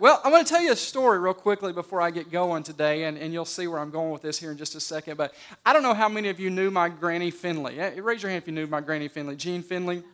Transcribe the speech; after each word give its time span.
Well, 0.00 0.20
I 0.22 0.30
want 0.30 0.46
to 0.46 0.52
tell 0.54 0.62
you 0.62 0.70
a 0.70 0.76
story 0.76 1.18
real 1.18 1.34
quickly 1.34 1.72
before 1.72 2.00
I 2.00 2.12
get 2.12 2.30
going 2.30 2.62
today, 2.62 3.02
and, 3.02 3.18
and 3.18 3.32
you'll 3.32 3.44
see 3.44 3.66
where 3.66 3.80
I'm 3.80 3.90
going 3.90 4.12
with 4.12 4.22
this 4.22 4.38
here 4.38 4.52
in 4.52 4.56
just 4.56 4.76
a 4.76 4.80
second. 4.80 5.16
But 5.16 5.34
I 5.66 5.72
don't 5.72 5.82
know 5.82 5.92
how 5.92 6.08
many 6.08 6.28
of 6.28 6.38
you 6.38 6.50
knew 6.50 6.70
my 6.70 6.88
Granny 6.88 7.32
Finley. 7.32 7.80
Eh, 7.80 7.94
Raise 8.00 8.22
your 8.22 8.30
hand 8.30 8.40
if 8.40 8.46
you 8.46 8.54
knew 8.54 8.68
my 8.68 8.80
Granny 8.80 9.08
Finley. 9.08 9.34
Jean 9.34 9.60
Finley? 9.60 10.04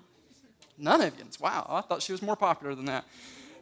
None 0.79 1.03
of 1.03 1.19
you. 1.19 1.27
Wow, 1.39 1.67
I 1.69 1.83
thought 1.83 2.01
she 2.01 2.13
was 2.13 2.23
more 2.23 2.35
popular 2.35 2.75
than 2.75 2.87
that. 2.87 3.05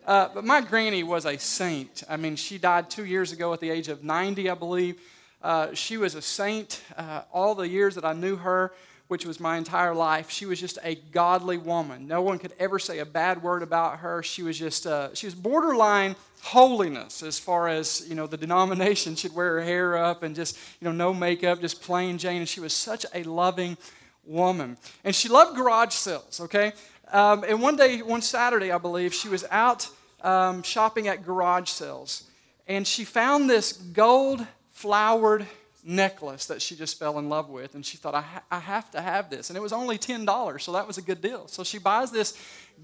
Uh, 0.07 0.29
but 0.33 0.45
my 0.45 0.61
granny 0.61 1.03
was 1.03 1.27
a 1.27 1.37
saint. 1.39 2.05
I 2.09 2.17
mean, 2.17 2.37
she 2.37 2.57
died 2.57 2.89
two 2.89 3.05
years 3.05 3.33
ago 3.33 3.53
at 3.53 3.59
the 3.59 3.71
age 3.71 3.89
of 3.89 4.05
90, 4.05 4.49
I 4.49 4.55
believe. 4.55 5.01
Uh, 5.43 5.75
she 5.75 5.97
was 5.97 6.15
a 6.15 6.23
saint 6.23 6.83
uh, 6.97 7.23
all 7.33 7.57
the 7.57 7.67
years 7.67 7.97
that 7.97 8.05
I 8.05 8.13
knew 8.13 8.37
her 8.37 8.73
which 9.13 9.27
was 9.27 9.39
my 9.39 9.59
entire 9.59 9.95
life. 9.95 10.31
She 10.31 10.47
was 10.47 10.59
just 10.59 10.79
a 10.83 10.95
godly 10.95 11.59
woman. 11.59 12.07
No 12.09 12.23
one 12.23 12.39
could 12.39 12.55
ever 12.59 12.79
say 12.79 12.99
a 13.01 13.05
bad 13.05 13.43
word 13.43 13.63
about 13.63 13.99
her. 13.99 14.23
She 14.23 14.43
was 14.43 14.59
just, 14.59 14.87
uh, 14.87 15.15
she 15.15 15.27
was 15.27 15.35
borderline 15.35 16.17
holiness 16.41 17.23
as 17.23 17.39
far 17.39 17.69
as, 17.69 18.09
you 18.09 18.15
know, 18.15 18.27
the 18.27 18.39
denomination. 18.39 19.15
She'd 19.15 19.35
wear 19.35 19.57
her 19.57 19.61
hair 19.61 19.99
up 19.99 20.23
and 20.23 20.35
just, 20.35 20.57
you 20.81 20.87
know, 20.87 20.93
no 20.93 21.13
makeup, 21.13 21.61
just 21.61 21.83
plain 21.83 22.17
Jane. 22.17 22.39
And 22.39 22.49
she 22.49 22.61
was 22.61 22.73
such 22.73 23.05
a 23.13 23.23
loving 23.25 23.77
woman. 24.25 24.79
And 25.05 25.15
she 25.15 25.29
loved 25.29 25.57
garage 25.57 25.93
sales, 25.93 26.41
okay? 26.41 26.73
Um, 27.13 27.45
and 27.47 27.61
one 27.61 27.77
day, 27.77 28.01
one 28.01 28.23
Saturday, 28.23 28.73
I 28.73 28.79
believe, 28.79 29.13
she 29.13 29.29
was 29.29 29.45
out 29.51 29.91
um, 30.23 30.63
shopping 30.63 31.07
at 31.07 31.23
garage 31.23 31.69
sales. 31.69 32.25
And 32.67 32.87
she 32.87 33.05
found 33.05 33.51
this 33.51 33.75
gold 33.75 34.47
flowered 34.71 35.47
necklace 35.85 36.47
that 36.47 36.63
she 36.63 36.77
just 36.77 36.99
fell 36.99 37.19
in 37.19 37.29
love 37.29 37.49
with. 37.49 37.75
And 37.75 37.85
she 37.85 37.97
thought, 37.97 38.15
I, 38.15 38.21
ha- 38.21 38.43
I 38.51 38.59
have 38.59 38.91
to 38.93 39.01
have 39.01 39.31
this. 39.31 39.51
And 39.51 39.57
it 39.57 39.61
was 39.61 39.73
only 39.73 39.99
$10, 39.99 40.61
so 40.61 40.73
that 40.73 40.87
was 40.87 40.99
a 40.99 41.03
good 41.03 41.21
deal. 41.21 41.49
So 41.49 41.65
she 41.65 41.79
buys 41.79 42.11
this 42.11 42.37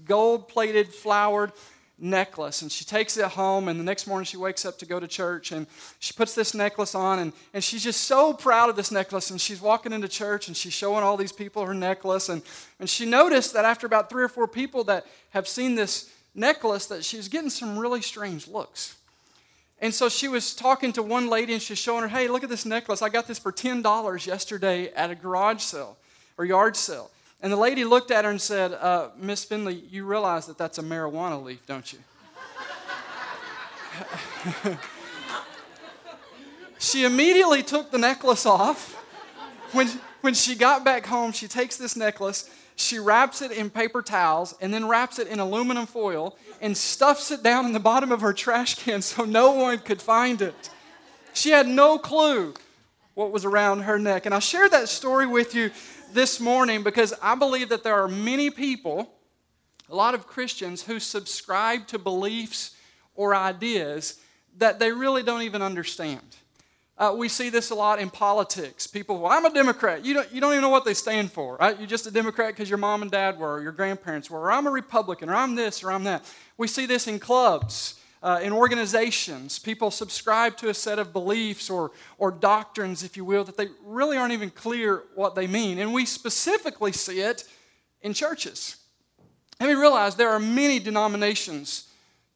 gold 0.05 0.47
plated, 0.47 0.93
flowered 0.93 1.51
necklace 2.01 2.61
and 2.61 2.71
she 2.71 2.85
takes 2.85 3.17
it 3.17 3.25
home 3.25 3.67
and 3.67 3.79
the 3.79 3.83
next 3.83 4.07
morning 4.07 4.23
she 4.23 4.37
wakes 4.37 4.65
up 4.65 4.77
to 4.77 4.85
go 4.85 4.99
to 4.99 5.07
church 5.07 5.51
and 5.51 5.67
she 5.99 6.13
puts 6.13 6.33
this 6.33 6.53
necklace 6.53 6.95
on 6.95 7.19
and, 7.19 7.33
and 7.53 7.63
she's 7.63 7.83
just 7.83 8.01
so 8.01 8.33
proud 8.33 8.69
of 8.69 8.75
this 8.75 8.91
necklace 8.91 9.31
and 9.31 9.41
she's 9.41 9.61
walking 9.61 9.91
into 9.91 10.07
church 10.07 10.47
and 10.47 10.55
she's 10.55 10.73
showing 10.73 11.03
all 11.03 11.17
these 11.17 11.31
people 11.31 11.65
her 11.65 11.73
necklace 11.73 12.29
and, 12.29 12.41
and 12.79 12.89
she 12.89 13.05
noticed 13.05 13.53
that 13.53 13.65
after 13.65 13.85
about 13.85 14.09
three 14.09 14.23
or 14.23 14.29
four 14.29 14.47
people 14.47 14.83
that 14.85 15.05
have 15.31 15.47
seen 15.47 15.75
this 15.75 16.09
necklace 16.33 16.85
that 16.85 17.03
she's 17.03 17.27
getting 17.27 17.49
some 17.49 17.77
really 17.77 18.01
strange 18.01 18.47
looks 18.47 18.95
and 19.81 19.93
so 19.93 20.09
she 20.09 20.27
was 20.27 20.53
talking 20.53 20.91
to 20.93 21.03
one 21.03 21.29
lady 21.29 21.53
and 21.53 21.61
she's 21.61 21.77
showing 21.77 22.01
her, 22.01 22.07
hey, 22.09 22.27
look 22.27 22.43
at 22.43 22.49
this 22.49 22.65
necklace. 22.65 23.01
I 23.01 23.07
got 23.09 23.27
this 23.27 23.39
for 23.39 23.51
$10 23.51 24.25
yesterday 24.25 24.91
at 24.91 25.09
a 25.09 25.15
garage 25.15 25.61
sale 25.61 25.97
or 26.37 26.43
yard 26.45 26.75
sale. 26.75 27.09
And 27.41 27.51
the 27.53 27.57
lady 27.57 27.85
looked 27.85 28.11
at 28.11 28.25
her 28.25 28.31
and 28.31 28.41
said, 28.41 28.73
uh, 28.73 29.09
Miss 29.17 29.45
Finley, 29.45 29.75
you 29.89 30.03
realize 30.05 30.45
that 30.47 30.57
that's 30.57 30.77
a 30.77 30.83
marijuana 30.83 31.41
leaf, 31.41 31.65
don't 31.65 31.93
you? 31.93 31.99
she 36.79 37.05
immediately 37.05 37.63
took 37.63 37.91
the 37.91 37.97
necklace 37.97 38.45
off. 38.45 38.95
When, 39.71 39.87
when 40.19 40.33
she 40.33 40.55
got 40.55 40.83
back 40.83 41.05
home, 41.05 41.31
she 41.31 41.47
takes 41.47 41.77
this 41.77 41.95
necklace 41.95 42.49
she 42.79 42.97
wraps 42.97 43.41
it 43.41 43.51
in 43.51 43.69
paper 43.69 44.01
towels 44.01 44.55
and 44.61 44.73
then 44.73 44.87
wraps 44.87 45.19
it 45.19 45.27
in 45.27 45.39
aluminum 45.39 45.85
foil 45.85 46.37
and 46.61 46.77
stuffs 46.77 47.29
it 47.29 47.43
down 47.43 47.65
in 47.65 47.73
the 47.73 47.79
bottom 47.79 48.09
of 48.09 48.21
her 48.21 48.31
trash 48.31 48.75
can 48.75 49.01
so 49.01 49.25
no 49.25 49.51
one 49.51 49.79
could 49.79 50.01
find 50.01 50.41
it. 50.41 50.69
She 51.33 51.49
had 51.49 51.67
no 51.67 51.97
clue 51.97 52.53
what 53.15 53.33
was 53.33 53.43
around 53.43 53.81
her 53.81 53.99
neck. 53.99 54.25
And 54.25 54.33
I 54.33 54.39
shared 54.39 54.71
that 54.71 54.87
story 54.87 55.27
with 55.27 55.53
you 55.53 55.71
this 56.13 56.39
morning 56.39 56.81
because 56.81 57.13
I 57.21 57.35
believe 57.35 57.67
that 57.67 57.83
there 57.83 58.01
are 58.01 58.07
many 58.07 58.49
people, 58.49 59.11
a 59.89 59.95
lot 59.95 60.15
of 60.15 60.25
Christians, 60.25 60.83
who 60.83 61.01
subscribe 61.01 61.85
to 61.87 61.99
beliefs 61.99 62.77
or 63.13 63.35
ideas 63.35 64.21
that 64.57 64.79
they 64.79 64.93
really 64.93 65.21
don't 65.21 65.41
even 65.41 65.61
understand. 65.61 66.37
Uh, 66.99 67.15
we 67.15 67.29
see 67.29 67.49
this 67.49 67.69
a 67.69 67.75
lot 67.75 67.97
in 67.97 68.09
politics. 68.09 68.85
People, 68.85 69.19
well, 69.19 69.31
I'm 69.31 69.45
a 69.45 69.53
Democrat. 69.53 70.03
You 70.03 70.15
don't, 70.15 70.29
you 70.33 70.41
don't 70.41 70.51
even 70.51 70.61
know 70.61 70.69
what 70.69 70.83
they 70.83 70.93
stand 70.93 71.31
for, 71.31 71.55
right? 71.55 71.77
You're 71.79 71.87
just 71.87 72.05
a 72.05 72.11
Democrat 72.11 72.49
because 72.49 72.69
your 72.69 72.77
mom 72.77 73.01
and 73.01 73.09
dad 73.09 73.39
were, 73.39 73.53
or 73.53 73.61
your 73.61 73.71
grandparents 73.71 74.29
were, 74.29 74.41
or 74.41 74.51
I'm 74.51 74.67
a 74.67 74.69
Republican, 74.69 75.29
or 75.29 75.35
I'm 75.35 75.55
this, 75.55 75.81
or 75.81 75.93
I'm 75.93 76.03
that. 76.03 76.29
We 76.57 76.67
see 76.67 76.85
this 76.85 77.07
in 77.07 77.17
clubs, 77.17 78.01
uh, 78.21 78.41
in 78.43 78.51
organizations. 78.51 79.59
People 79.59 79.91
subscribe 79.91 80.57
to 80.57 80.67
a 80.67 80.73
set 80.73 80.99
of 80.99 81.13
beliefs 81.13 81.69
or, 81.69 81.91
or 82.17 82.31
doctrines, 82.31 83.01
if 83.01 83.15
you 83.15 83.23
will, 83.23 83.45
that 83.45 83.55
they 83.55 83.69
really 83.85 84.17
aren't 84.17 84.33
even 84.33 84.49
clear 84.49 85.03
what 85.15 85.35
they 85.35 85.47
mean. 85.47 85.79
And 85.79 85.93
we 85.93 86.05
specifically 86.05 86.91
see 86.91 87.21
it 87.21 87.45
in 88.01 88.13
churches. 88.13 88.75
And 89.61 89.69
we 89.69 89.75
realize 89.75 90.17
there 90.17 90.31
are 90.31 90.39
many 90.39 90.79
denominations, 90.79 91.87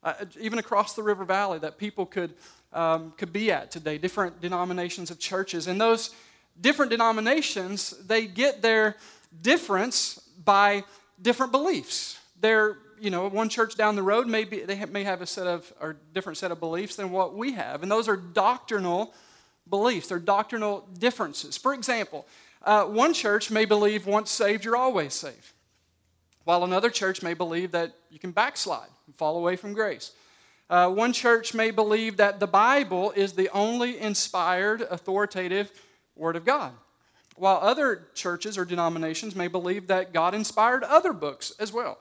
uh, 0.03 0.13
even 0.39 0.57
across 0.57 0.95
the 0.95 1.03
River 1.03 1.25
Valley, 1.25 1.59
that 1.59 1.77
people 1.77 2.05
could 2.05 2.33
um, 2.73 3.13
could 3.17 3.31
be 3.31 3.51
at 3.51 3.71
today, 3.71 3.97
different 3.97 4.41
denominations 4.41 5.11
of 5.11 5.19
churches. 5.19 5.67
And 5.67 5.79
those 5.79 6.11
different 6.59 6.91
denominations, 6.91 7.91
they 8.05 8.27
get 8.27 8.61
their 8.61 8.95
difference 9.41 10.19
by 10.43 10.83
different 11.21 11.51
beliefs. 11.51 12.19
They're, 12.39 12.77
you 12.99 13.09
know, 13.09 13.27
one 13.29 13.49
church 13.49 13.75
down 13.75 13.95
the 13.95 14.03
road, 14.03 14.27
maybe 14.27 14.59
they 14.61 14.83
may 14.85 15.03
have 15.03 15.21
a 15.21 15.25
set 15.25 15.47
of, 15.47 15.71
or 15.79 15.97
different 16.13 16.37
set 16.37 16.51
of 16.51 16.59
beliefs 16.59 16.95
than 16.95 17.11
what 17.11 17.35
we 17.35 17.53
have. 17.53 17.83
And 17.83 17.91
those 17.91 18.07
are 18.07 18.17
doctrinal 18.17 19.13
beliefs, 19.69 20.07
they're 20.09 20.19
doctrinal 20.19 20.87
differences. 20.99 21.57
For 21.57 21.73
example, 21.73 22.25
uh, 22.63 22.83
one 22.85 23.13
church 23.13 23.49
may 23.49 23.65
believe 23.65 24.05
once 24.05 24.29
saved, 24.29 24.65
you're 24.65 24.75
always 24.75 25.13
saved, 25.13 25.53
while 26.43 26.63
another 26.63 26.89
church 26.89 27.21
may 27.21 27.33
believe 27.33 27.71
that 27.71 27.93
you 28.09 28.19
can 28.19 28.31
backslide 28.31 28.89
and 29.05 29.15
fall 29.15 29.37
away 29.37 29.55
from 29.55 29.73
grace. 29.73 30.11
Uh, 30.73 30.89
one 30.89 31.13
church 31.13 31.53
may 31.53 31.69
believe 31.69 32.17
that 32.17 32.39
the 32.39 32.47
Bible 32.47 33.11
is 33.11 33.33
the 33.33 33.47
only 33.49 33.99
inspired, 33.99 34.81
authoritative 34.81 35.71
Word 36.15 36.35
of 36.35 36.45
God, 36.45 36.71
while 37.35 37.59
other 37.61 38.07
churches 38.15 38.57
or 38.57 38.65
denominations 38.65 39.35
may 39.35 39.47
believe 39.47 39.85
that 39.85 40.13
God 40.13 40.33
inspired 40.33 40.83
other 40.83 41.13
books 41.13 41.53
as 41.59 41.71
well. 41.71 41.99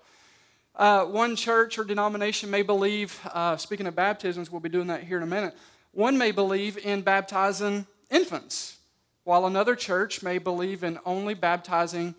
Uh, 0.75 1.05
one 1.05 1.37
church 1.37 1.79
or 1.79 1.85
denomination 1.85 2.51
may 2.51 2.63
believe, 2.63 3.21
uh, 3.35 3.59
speaking 3.59 3.87
of 3.87 3.95
baptisms, 3.95 4.51
we'll 4.51 4.59
be 4.59 4.71
doing 4.71 4.87
that 4.87 5.05
here 5.05 5.19
in 5.19 5.23
a 5.23 5.27
minute. 5.27 5.55
One 5.91 6.17
may 6.17 6.31
believe 6.31 6.79
in 6.79 7.03
baptizing 7.03 7.87
infants, 8.11 8.79
while 9.25 9.45
another 9.45 9.77
church 9.77 10.23
may 10.23 10.39
believe 10.39 10.83
in 10.83 10.99
only 11.05 11.35
baptizing 11.35 12.15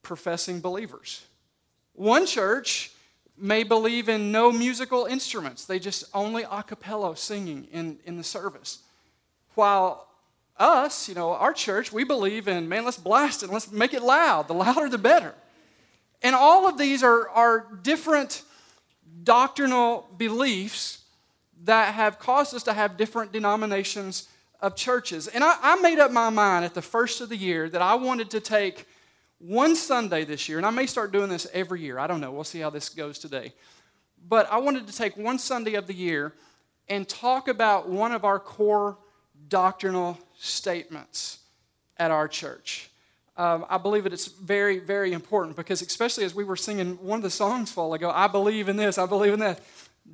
professing 0.00 0.62
believers. 0.62 1.26
One 1.92 2.24
church 2.24 2.92
may 3.40 3.62
believe 3.62 4.08
in 4.08 4.32
no 4.32 4.52
musical 4.52 5.06
instruments, 5.06 5.64
they 5.64 5.78
just 5.78 6.04
only 6.14 6.44
a 6.50 6.62
cappella 6.62 7.16
singing 7.16 7.66
in, 7.72 7.98
in 8.04 8.16
the 8.16 8.24
service. 8.24 8.80
While 9.54 10.06
us, 10.58 11.08
you 11.08 11.14
know, 11.14 11.32
our 11.32 11.52
church, 11.52 11.92
we 11.92 12.04
believe 12.04 12.46
in, 12.46 12.68
man, 12.68 12.84
let's 12.84 12.98
blast 12.98 13.42
it, 13.42 13.50
let's 13.50 13.72
make 13.72 13.94
it 13.94 14.02
loud. 14.02 14.48
The 14.48 14.54
louder, 14.54 14.88
the 14.88 14.98
better. 14.98 15.34
And 16.22 16.36
all 16.36 16.68
of 16.68 16.76
these 16.76 17.02
are, 17.02 17.28
are 17.30 17.66
different 17.82 18.42
doctrinal 19.24 20.08
beliefs 20.16 21.04
that 21.64 21.94
have 21.94 22.18
caused 22.18 22.54
us 22.54 22.62
to 22.64 22.72
have 22.72 22.96
different 22.96 23.32
denominations 23.32 24.28
of 24.60 24.76
churches. 24.76 25.28
And 25.28 25.42
I, 25.42 25.56
I 25.62 25.80
made 25.80 25.98
up 25.98 26.10
my 26.10 26.30
mind 26.30 26.64
at 26.64 26.74
the 26.74 26.82
first 26.82 27.20
of 27.20 27.28
the 27.28 27.36
year 27.36 27.68
that 27.70 27.82
I 27.82 27.94
wanted 27.94 28.30
to 28.30 28.40
take 28.40 28.86
one 29.40 29.74
Sunday 29.74 30.24
this 30.24 30.48
year, 30.48 30.58
and 30.58 30.66
I 30.66 30.70
may 30.70 30.86
start 30.86 31.12
doing 31.12 31.30
this 31.30 31.46
every 31.52 31.80
year. 31.80 31.98
I 31.98 32.06
don't 32.06 32.20
know. 32.20 32.30
We'll 32.30 32.44
see 32.44 32.60
how 32.60 32.70
this 32.70 32.90
goes 32.90 33.18
today. 33.18 33.52
But 34.28 34.50
I 34.52 34.58
wanted 34.58 34.86
to 34.86 34.94
take 34.94 35.16
one 35.16 35.38
Sunday 35.38 35.74
of 35.74 35.86
the 35.86 35.94
year 35.94 36.34
and 36.88 37.08
talk 37.08 37.48
about 37.48 37.88
one 37.88 38.12
of 38.12 38.24
our 38.24 38.38
core 38.38 38.98
doctrinal 39.48 40.18
statements 40.38 41.38
at 41.96 42.10
our 42.10 42.28
church. 42.28 42.90
Um, 43.36 43.64
I 43.70 43.78
believe 43.78 44.04
that 44.04 44.12
it's 44.12 44.26
very, 44.26 44.78
very 44.78 45.14
important 45.14 45.56
because, 45.56 45.80
especially 45.80 46.24
as 46.24 46.34
we 46.34 46.44
were 46.44 46.56
singing 46.56 46.98
one 47.02 47.18
of 47.18 47.22
the 47.22 47.30
songs 47.30 47.72
fall 47.72 47.94
ago, 47.94 48.10
I 48.10 48.26
believe 48.26 48.68
in 48.68 48.76
this, 48.76 48.98
I 48.98 49.06
believe 49.06 49.32
in 49.32 49.40
that. 49.40 49.60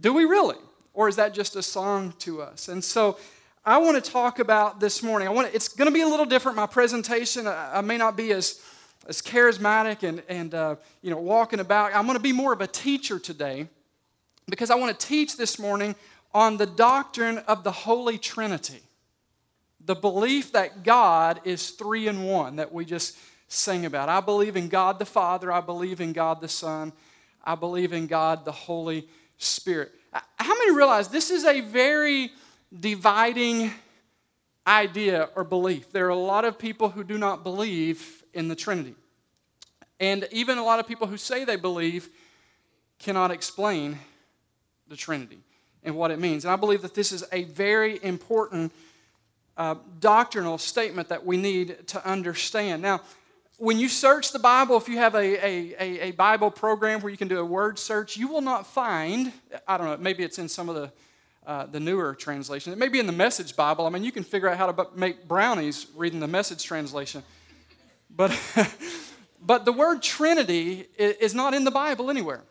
Do 0.00 0.12
we 0.12 0.24
really? 0.24 0.58
Or 0.94 1.08
is 1.08 1.16
that 1.16 1.34
just 1.34 1.56
a 1.56 1.62
song 1.62 2.14
to 2.20 2.42
us? 2.42 2.68
And 2.68 2.84
so 2.84 3.18
I 3.64 3.78
want 3.78 4.02
to 4.02 4.10
talk 4.10 4.38
about 4.38 4.78
this 4.78 5.02
morning. 5.02 5.26
I 5.26 5.32
want 5.32 5.48
to, 5.48 5.54
it's 5.54 5.68
going 5.68 5.88
to 5.88 5.92
be 5.92 6.02
a 6.02 6.06
little 6.06 6.26
different. 6.26 6.56
My 6.56 6.66
presentation, 6.66 7.48
I, 7.48 7.78
I 7.78 7.80
may 7.80 7.96
not 7.96 8.16
be 8.16 8.32
as 8.32 8.60
as 9.08 9.22
charismatic 9.22 10.02
and, 10.02 10.22
and 10.28 10.54
uh, 10.54 10.76
you 11.02 11.10
know, 11.10 11.18
walking 11.18 11.60
about. 11.60 11.94
I'm 11.94 12.06
going 12.06 12.16
to 12.16 12.22
be 12.22 12.32
more 12.32 12.52
of 12.52 12.60
a 12.60 12.66
teacher 12.66 13.18
today 13.18 13.68
because 14.48 14.70
I 14.70 14.74
want 14.76 14.98
to 14.98 15.06
teach 15.06 15.36
this 15.36 15.58
morning 15.58 15.94
on 16.34 16.56
the 16.56 16.66
doctrine 16.66 17.38
of 17.38 17.64
the 17.64 17.72
Holy 17.72 18.18
Trinity. 18.18 18.80
The 19.84 19.94
belief 19.94 20.52
that 20.52 20.82
God 20.82 21.40
is 21.44 21.70
three 21.70 22.08
in 22.08 22.24
one 22.24 22.56
that 22.56 22.72
we 22.72 22.84
just 22.84 23.16
sing 23.48 23.86
about. 23.86 24.08
I 24.08 24.20
believe 24.20 24.56
in 24.56 24.68
God 24.68 24.98
the 24.98 25.06
Father, 25.06 25.52
I 25.52 25.60
believe 25.60 26.00
in 26.00 26.12
God 26.12 26.40
the 26.40 26.48
Son, 26.48 26.92
I 27.44 27.54
believe 27.54 27.92
in 27.92 28.08
God 28.08 28.44
the 28.44 28.52
Holy 28.52 29.08
Spirit. 29.38 29.92
How 30.12 30.54
many 30.54 30.74
realize 30.74 31.08
this 31.08 31.30
is 31.30 31.44
a 31.44 31.60
very 31.60 32.32
dividing 32.78 33.70
idea 34.66 35.28
or 35.36 35.44
belief? 35.44 35.92
There 35.92 36.06
are 36.06 36.10
a 36.10 36.16
lot 36.16 36.44
of 36.44 36.58
people 36.58 36.88
who 36.88 37.04
do 37.04 37.18
not 37.18 37.44
believe 37.44 38.24
in 38.36 38.48
the 38.48 38.54
Trinity. 38.54 38.94
And 39.98 40.28
even 40.30 40.58
a 40.58 40.64
lot 40.64 40.78
of 40.78 40.86
people 40.86 41.06
who 41.06 41.16
say 41.16 41.44
they 41.44 41.56
believe 41.56 42.08
cannot 42.98 43.30
explain 43.30 43.98
the 44.88 44.96
Trinity. 44.96 45.38
and 45.82 45.94
what 45.94 46.10
it 46.10 46.18
means. 46.18 46.44
And 46.44 46.52
I 46.52 46.56
believe 46.56 46.82
that 46.82 46.94
this 46.94 47.12
is 47.12 47.24
a 47.32 47.44
very 47.44 48.00
important 48.02 48.72
uh, 49.56 49.76
doctrinal 50.00 50.58
statement 50.58 51.08
that 51.08 51.24
we 51.24 51.36
need 51.36 51.86
to 51.88 52.04
understand. 52.06 52.82
Now, 52.82 53.00
when 53.58 53.78
you 53.78 53.88
search 53.88 54.32
the 54.32 54.38
Bible, 54.38 54.76
if 54.76 54.88
you 54.88 54.98
have 54.98 55.14
a, 55.14 55.46
a, 55.46 56.08
a, 56.08 56.10
Bible 56.10 56.50
program 56.50 57.00
where 57.00 57.10
you 57.10 57.16
can 57.16 57.28
do 57.28 57.38
a 57.38 57.44
word 57.44 57.78
search, 57.78 58.16
you 58.16 58.28
will 58.28 58.42
not 58.42 58.66
find, 58.66 59.32
I 59.66 59.78
don't 59.78 59.86
know, 59.86 59.96
maybe 59.96 60.24
it's 60.24 60.38
in 60.38 60.48
some 60.48 60.68
of 60.68 60.74
the, 60.74 60.92
uh, 61.46 61.66
the 61.66 61.80
newer 61.80 62.14
translations. 62.14 62.74
It 62.74 62.78
may 62.78 62.88
be 62.88 62.98
in 62.98 63.06
the 63.06 63.12
Message 63.12 63.56
Bible. 63.56 63.86
I 63.86 63.90
mean, 63.90 64.04
you 64.04 64.12
can 64.12 64.24
figure 64.24 64.48
out 64.48 64.58
how 64.58 64.70
to 64.70 64.88
make 64.94 65.26
brownies 65.26 65.86
reading 65.94 66.20
the 66.20 66.28
Message 66.28 66.64
translation. 66.64 67.22
But, 68.16 68.36
but 69.40 69.64
the 69.64 69.72
word 69.72 70.02
Trinity 70.02 70.86
is 70.96 71.34
not 71.34 71.54
in 71.54 71.64
the 71.64 71.70
Bible 71.70 72.10
anywhere. 72.10 72.42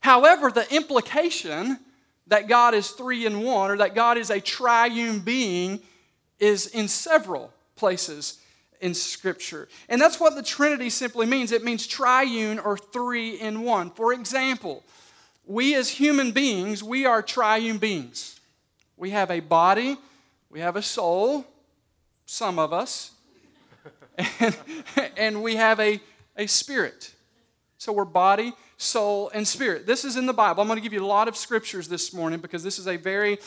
However, 0.00 0.50
the 0.50 0.72
implication 0.74 1.78
that 2.28 2.48
God 2.48 2.74
is 2.74 2.90
three 2.90 3.26
in 3.26 3.40
one 3.40 3.70
or 3.70 3.76
that 3.78 3.94
God 3.94 4.18
is 4.18 4.30
a 4.30 4.40
triune 4.40 5.20
being 5.20 5.80
is 6.38 6.66
in 6.66 6.88
several 6.88 7.52
places 7.76 8.40
in 8.80 8.94
Scripture. 8.94 9.68
And 9.88 10.00
that's 10.00 10.20
what 10.20 10.34
the 10.34 10.42
Trinity 10.42 10.90
simply 10.90 11.26
means 11.26 11.52
it 11.52 11.64
means 11.64 11.86
triune 11.86 12.58
or 12.58 12.76
three 12.76 13.40
in 13.40 13.62
one. 13.62 13.90
For 13.90 14.12
example, 14.12 14.84
we 15.46 15.74
as 15.74 15.88
human 15.88 16.32
beings, 16.32 16.82
we 16.82 17.06
are 17.06 17.22
triune 17.22 17.78
beings. 17.78 18.40
We 18.96 19.10
have 19.10 19.30
a 19.30 19.40
body, 19.40 19.96
we 20.50 20.60
have 20.60 20.76
a 20.76 20.82
soul, 20.82 21.44
some 22.26 22.58
of 22.58 22.72
us, 22.72 23.12
and, 25.16 25.42
we 25.42 25.56
have 25.56 25.78
a, 25.80 26.00
a 26.36 26.46
spirit. 26.46 27.14
So 27.78 27.92
we're 27.92 28.04
body, 28.04 28.54
soul, 28.76 29.30
and 29.34 29.46
spirit. 29.46 29.86
This 29.86 30.04
is 30.04 30.16
in 30.16 30.26
the 30.26 30.32
Bible. 30.32 30.62
I'm 30.62 30.68
going 30.68 30.78
to 30.78 30.82
give 30.82 30.92
you 30.92 31.04
a 31.04 31.06
lot 31.06 31.28
of 31.28 31.36
scriptures 31.36 31.88
this 31.88 32.12
morning 32.14 32.40
because 32.40 32.62
this 32.62 32.78
is 32.78 32.86
a 32.86 32.96
very 32.96 33.38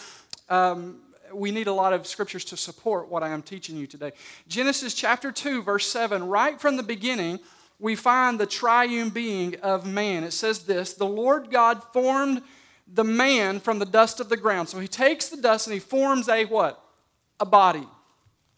um, 0.49 0.99
we 1.33 1.51
need 1.51 1.67
a 1.67 1.73
lot 1.73 1.93
of 1.93 2.07
scriptures 2.07 2.45
to 2.45 2.57
support 2.57 3.09
what 3.09 3.23
I 3.23 3.29
am 3.29 3.41
teaching 3.41 3.77
you 3.77 3.87
today. 3.87 4.11
Genesis 4.47 4.93
chapter 4.93 5.31
2, 5.31 5.63
verse 5.63 5.89
7, 5.89 6.27
right 6.27 6.59
from 6.59 6.77
the 6.77 6.83
beginning, 6.83 7.39
we 7.79 7.95
find 7.95 8.39
the 8.39 8.45
triune 8.45 9.09
being 9.09 9.55
of 9.61 9.85
man. 9.85 10.23
It 10.23 10.33
says 10.33 10.63
this 10.63 10.93
The 10.93 11.05
Lord 11.05 11.49
God 11.49 11.81
formed 11.93 12.41
the 12.91 13.03
man 13.03 13.59
from 13.59 13.79
the 13.79 13.85
dust 13.85 14.19
of 14.19 14.29
the 14.29 14.37
ground. 14.37 14.69
So 14.69 14.79
he 14.79 14.87
takes 14.87 15.29
the 15.29 15.37
dust 15.37 15.67
and 15.67 15.73
he 15.73 15.79
forms 15.79 16.27
a 16.27 16.45
what? 16.45 16.83
A 17.39 17.45
body. 17.45 17.87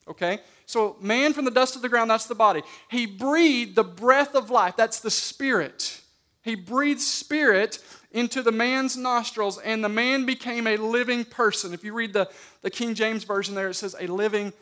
Okay? 0.07 0.39
So 0.65 0.97
man 1.01 1.33
from 1.33 1.45
the 1.45 1.51
dust 1.51 1.75
of 1.75 1.81
the 1.81 1.89
ground, 1.89 2.09
that's 2.09 2.27
the 2.27 2.35
body. 2.35 2.61
He 2.89 3.05
breathed 3.05 3.75
the 3.75 3.83
breath 3.83 4.35
of 4.35 4.49
life, 4.49 4.75
that's 4.77 4.99
the 4.99 5.11
spirit. 5.11 6.01
He 6.43 6.55
breathed 6.55 7.01
spirit 7.01 7.79
into 8.11 8.41
the 8.41 8.51
man's 8.51 8.97
nostrils, 8.97 9.59
and 9.59 9.83
the 9.83 9.89
man 9.89 10.25
became 10.25 10.67
a 10.67 10.77
living 10.77 11.23
person. 11.23 11.73
If 11.73 11.83
you 11.83 11.93
read 11.93 12.13
the, 12.13 12.29
the 12.61 12.69
King 12.69 12.95
James 12.95 13.23
Version 13.23 13.55
there, 13.55 13.69
it 13.69 13.75
says 13.75 13.95
a 13.99 14.07
living 14.07 14.53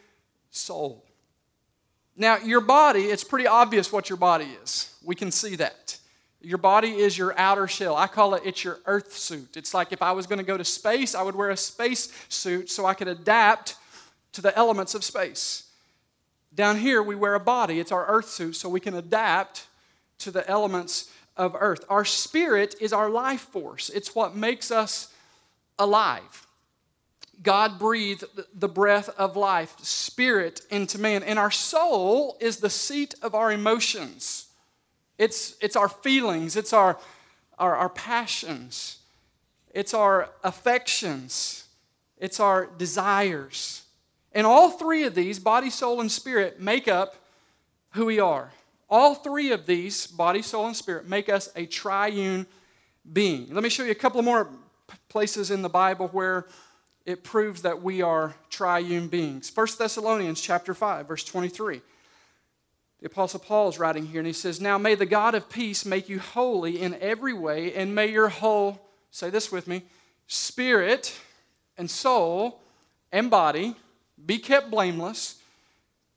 soul. 0.51 1.05
Now, 2.15 2.37
your 2.37 2.61
body, 2.61 3.05
it's 3.05 3.23
pretty 3.23 3.47
obvious 3.47 3.93
what 3.93 4.09
your 4.09 4.17
body 4.17 4.47
is. 4.61 4.93
We 5.03 5.15
can 5.15 5.31
see 5.31 5.55
that. 5.55 5.97
Your 6.41 6.57
body 6.57 6.91
is 6.91 7.17
your 7.17 7.37
outer 7.37 7.67
shell. 7.67 7.95
I 7.95 8.07
call 8.07 8.35
it 8.35 8.43
it's 8.45 8.63
your 8.63 8.79
earth 8.85 9.13
suit. 9.13 9.57
It's 9.57 9.73
like 9.73 9.91
if 9.91 10.01
I 10.01 10.11
was 10.11 10.27
going 10.27 10.39
to 10.39 10.45
go 10.45 10.57
to 10.57 10.65
space, 10.65 11.15
I 11.15 11.21
would 11.21 11.35
wear 11.35 11.49
a 11.49 11.57
space 11.57 12.11
suit 12.29 12.69
so 12.69 12.85
I 12.85 12.93
could 12.93 13.07
adapt 13.07 13.75
to 14.33 14.41
the 14.41 14.55
elements 14.57 14.95
of 14.95 15.03
space. 15.03 15.68
Down 16.53 16.77
here, 16.77 17.01
we 17.01 17.15
wear 17.15 17.35
a 17.35 17.39
body. 17.39 17.79
It's 17.79 17.91
our 17.91 18.07
earth 18.07 18.29
suit 18.29 18.55
so 18.55 18.69
we 18.69 18.79
can 18.79 18.95
adapt 18.95 19.67
to 20.19 20.31
the 20.31 20.47
elements 20.49 21.11
of 21.37 21.55
earth. 21.57 21.85
Our 21.89 22.05
spirit 22.05 22.75
is 22.81 22.91
our 22.91 23.09
life 23.09 23.41
force, 23.41 23.89
it's 23.89 24.13
what 24.15 24.35
makes 24.35 24.71
us 24.71 25.13
alive. 25.77 26.45
God 27.41 27.79
breathed 27.79 28.25
the 28.53 28.67
breath 28.67 29.09
of 29.17 29.37
life, 29.37 29.75
spirit 29.79 30.59
into 30.69 30.99
man. 30.99 31.23
And 31.23 31.39
our 31.39 31.51
soul 31.51 32.37
is 32.41 32.57
the 32.57 32.69
seat 32.69 33.15
of 33.21 33.33
our 33.33 33.51
emotions. 33.51 34.47
It's, 35.17 35.55
it's 35.61 35.77
our 35.77 35.87
feelings, 35.87 36.57
it's 36.57 36.73
our, 36.73 36.97
our, 37.57 37.75
our 37.75 37.89
passions, 37.89 38.99
it's 39.73 39.93
our 39.93 40.29
affections, 40.43 41.65
it's 42.17 42.39
our 42.39 42.65
desires. 42.65 43.83
And 44.33 44.45
all 44.45 44.69
three 44.69 45.03
of 45.05 45.15
these, 45.15 45.39
body, 45.39 45.69
soul, 45.69 46.01
and 46.01 46.11
spirit, 46.11 46.59
make 46.59 46.87
up 46.87 47.15
who 47.91 48.05
we 48.05 48.19
are. 48.19 48.51
All 48.89 49.15
three 49.15 49.51
of 49.51 49.65
these, 49.65 50.07
body, 50.07 50.41
soul, 50.41 50.67
and 50.67 50.75
spirit, 50.75 51.07
make 51.07 51.29
us 51.29 51.49
a 51.55 51.65
triune 51.65 52.47
being. 53.11 53.53
Let 53.53 53.63
me 53.63 53.69
show 53.69 53.83
you 53.83 53.91
a 53.91 53.95
couple 53.95 54.21
more 54.21 54.49
places 55.09 55.51
in 55.51 55.61
the 55.61 55.69
Bible 55.69 56.07
where 56.09 56.47
it 57.05 57.23
proves 57.23 57.63
that 57.63 57.81
we 57.81 58.01
are 58.01 58.35
triune 58.49 59.07
beings. 59.07 59.51
1 59.53 59.67
Thessalonians 59.77 60.41
chapter 60.41 60.73
5, 60.73 61.07
verse 61.07 61.23
23. 61.23 61.81
The 62.99 63.05
Apostle 63.07 63.39
Paul 63.39 63.69
is 63.69 63.79
writing 63.79 64.05
here, 64.05 64.19
and 64.19 64.27
he 64.27 64.33
says, 64.33 64.59
Now 64.59 64.77
may 64.77 64.93
the 64.93 65.05
God 65.05 65.33
of 65.33 65.49
peace 65.49 65.85
make 65.85 66.09
you 66.09 66.19
holy 66.19 66.81
in 66.81 66.95
every 66.95 67.33
way, 67.33 67.73
and 67.73 67.95
may 67.95 68.11
your 68.11 68.27
whole, 68.27 68.79
say 69.09 69.29
this 69.29 69.51
with 69.51 69.67
me, 69.67 69.83
spirit 70.27 71.17
and 71.77 71.89
soul 71.89 72.61
and 73.11 73.31
body 73.31 73.75
be 74.25 74.37
kept 74.37 74.69
blameless 74.69 75.41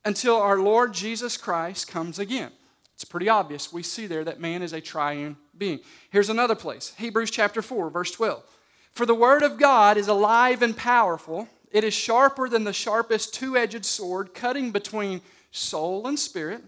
until 0.04 0.36
our 0.36 0.58
Lord 0.58 0.92
Jesus 0.92 1.36
Christ 1.36 1.88
comes 1.88 2.18
again. 2.18 2.50
It's 2.94 3.04
pretty 3.04 3.28
obvious. 3.28 3.72
We 3.72 3.82
see 3.82 4.06
there 4.06 4.24
that 4.24 4.40
man 4.40 4.62
is 4.62 4.72
a 4.72 4.80
triune 4.80 5.36
being. 5.56 5.80
Here's 6.10 6.28
another 6.28 6.54
place 6.54 6.92
Hebrews 6.98 7.30
chapter 7.30 7.62
4, 7.62 7.90
verse 7.90 8.10
12. 8.10 8.42
For 8.92 9.06
the 9.06 9.14
word 9.14 9.42
of 9.42 9.58
God 9.58 9.96
is 9.96 10.08
alive 10.08 10.62
and 10.62 10.76
powerful, 10.76 11.48
it 11.70 11.84
is 11.84 11.94
sharper 11.94 12.48
than 12.48 12.64
the 12.64 12.72
sharpest 12.72 13.34
two 13.34 13.56
edged 13.56 13.84
sword, 13.84 14.34
cutting 14.34 14.70
between 14.70 15.22
soul 15.50 16.06
and 16.06 16.18
spirit, 16.18 16.62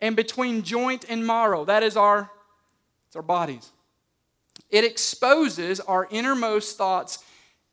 and 0.00 0.16
between 0.16 0.62
joint 0.62 1.04
and 1.08 1.26
marrow. 1.26 1.64
That 1.64 1.82
is 1.82 1.96
our, 1.96 2.30
it's 3.06 3.16
our 3.16 3.22
bodies. 3.22 3.70
It 4.68 4.84
exposes 4.84 5.80
our 5.80 6.08
innermost 6.10 6.76
thoughts 6.76 7.23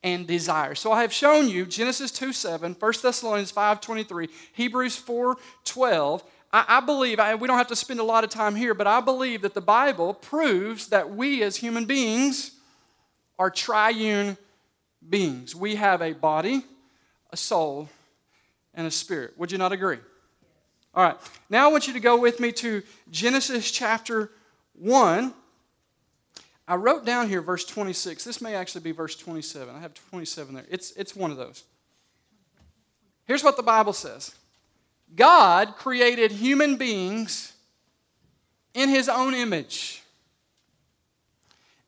and 0.02 0.26
desire. 0.26 0.74
So 0.74 0.92
I 0.92 1.02
have 1.02 1.12
shown 1.12 1.48
you 1.48 1.64
Genesis 1.64 2.10
2 2.10 2.32
7, 2.32 2.76
1 2.78 2.92
Thessalonians 3.02 3.50
5 3.50 3.80
23, 3.80 4.28
Hebrews 4.52 4.96
4 4.96 5.36
12, 5.64 6.24
I, 6.52 6.64
I 6.68 6.80
believe, 6.80 7.18
I, 7.18 7.34
we 7.34 7.48
don't 7.48 7.58
have 7.58 7.68
to 7.68 7.76
spend 7.76 8.00
a 8.00 8.04
lot 8.04 8.24
of 8.24 8.30
time 8.30 8.54
here, 8.54 8.74
but 8.74 8.86
I 8.86 9.00
believe 9.00 9.42
that 9.42 9.54
the 9.54 9.60
Bible 9.60 10.14
proves 10.14 10.88
that 10.88 11.14
we 11.14 11.42
as 11.42 11.56
human 11.56 11.86
beings 11.86 12.52
are 13.38 13.50
triune 13.50 14.36
beings. 15.08 15.54
We 15.54 15.76
have 15.76 16.02
a 16.02 16.12
body, 16.12 16.62
a 17.30 17.36
soul, 17.36 17.88
and 18.74 18.86
a 18.86 18.90
spirit. 18.90 19.34
Would 19.38 19.50
you 19.50 19.58
not 19.58 19.72
agree? 19.72 19.98
All 20.94 21.02
right. 21.02 21.16
Now 21.48 21.68
I 21.68 21.72
want 21.72 21.86
you 21.86 21.94
to 21.94 22.00
go 22.00 22.18
with 22.18 22.38
me 22.38 22.52
to 22.52 22.82
Genesis 23.10 23.70
chapter 23.70 24.30
1. 24.74 25.32
I 26.72 26.76
wrote 26.76 27.04
down 27.04 27.28
here 27.28 27.42
verse 27.42 27.66
26. 27.66 28.24
This 28.24 28.40
may 28.40 28.54
actually 28.54 28.80
be 28.80 28.92
verse 28.92 29.14
27. 29.14 29.74
I 29.74 29.80
have 29.80 29.92
27 29.92 30.54
there. 30.54 30.64
It's, 30.70 30.92
it's 30.92 31.14
one 31.14 31.30
of 31.30 31.36
those. 31.36 31.64
Here's 33.26 33.44
what 33.44 33.58
the 33.58 33.62
Bible 33.62 33.92
says 33.92 34.34
God 35.14 35.76
created 35.76 36.32
human 36.32 36.76
beings 36.76 37.52
in 38.72 38.88
his 38.88 39.10
own 39.10 39.34
image. 39.34 40.02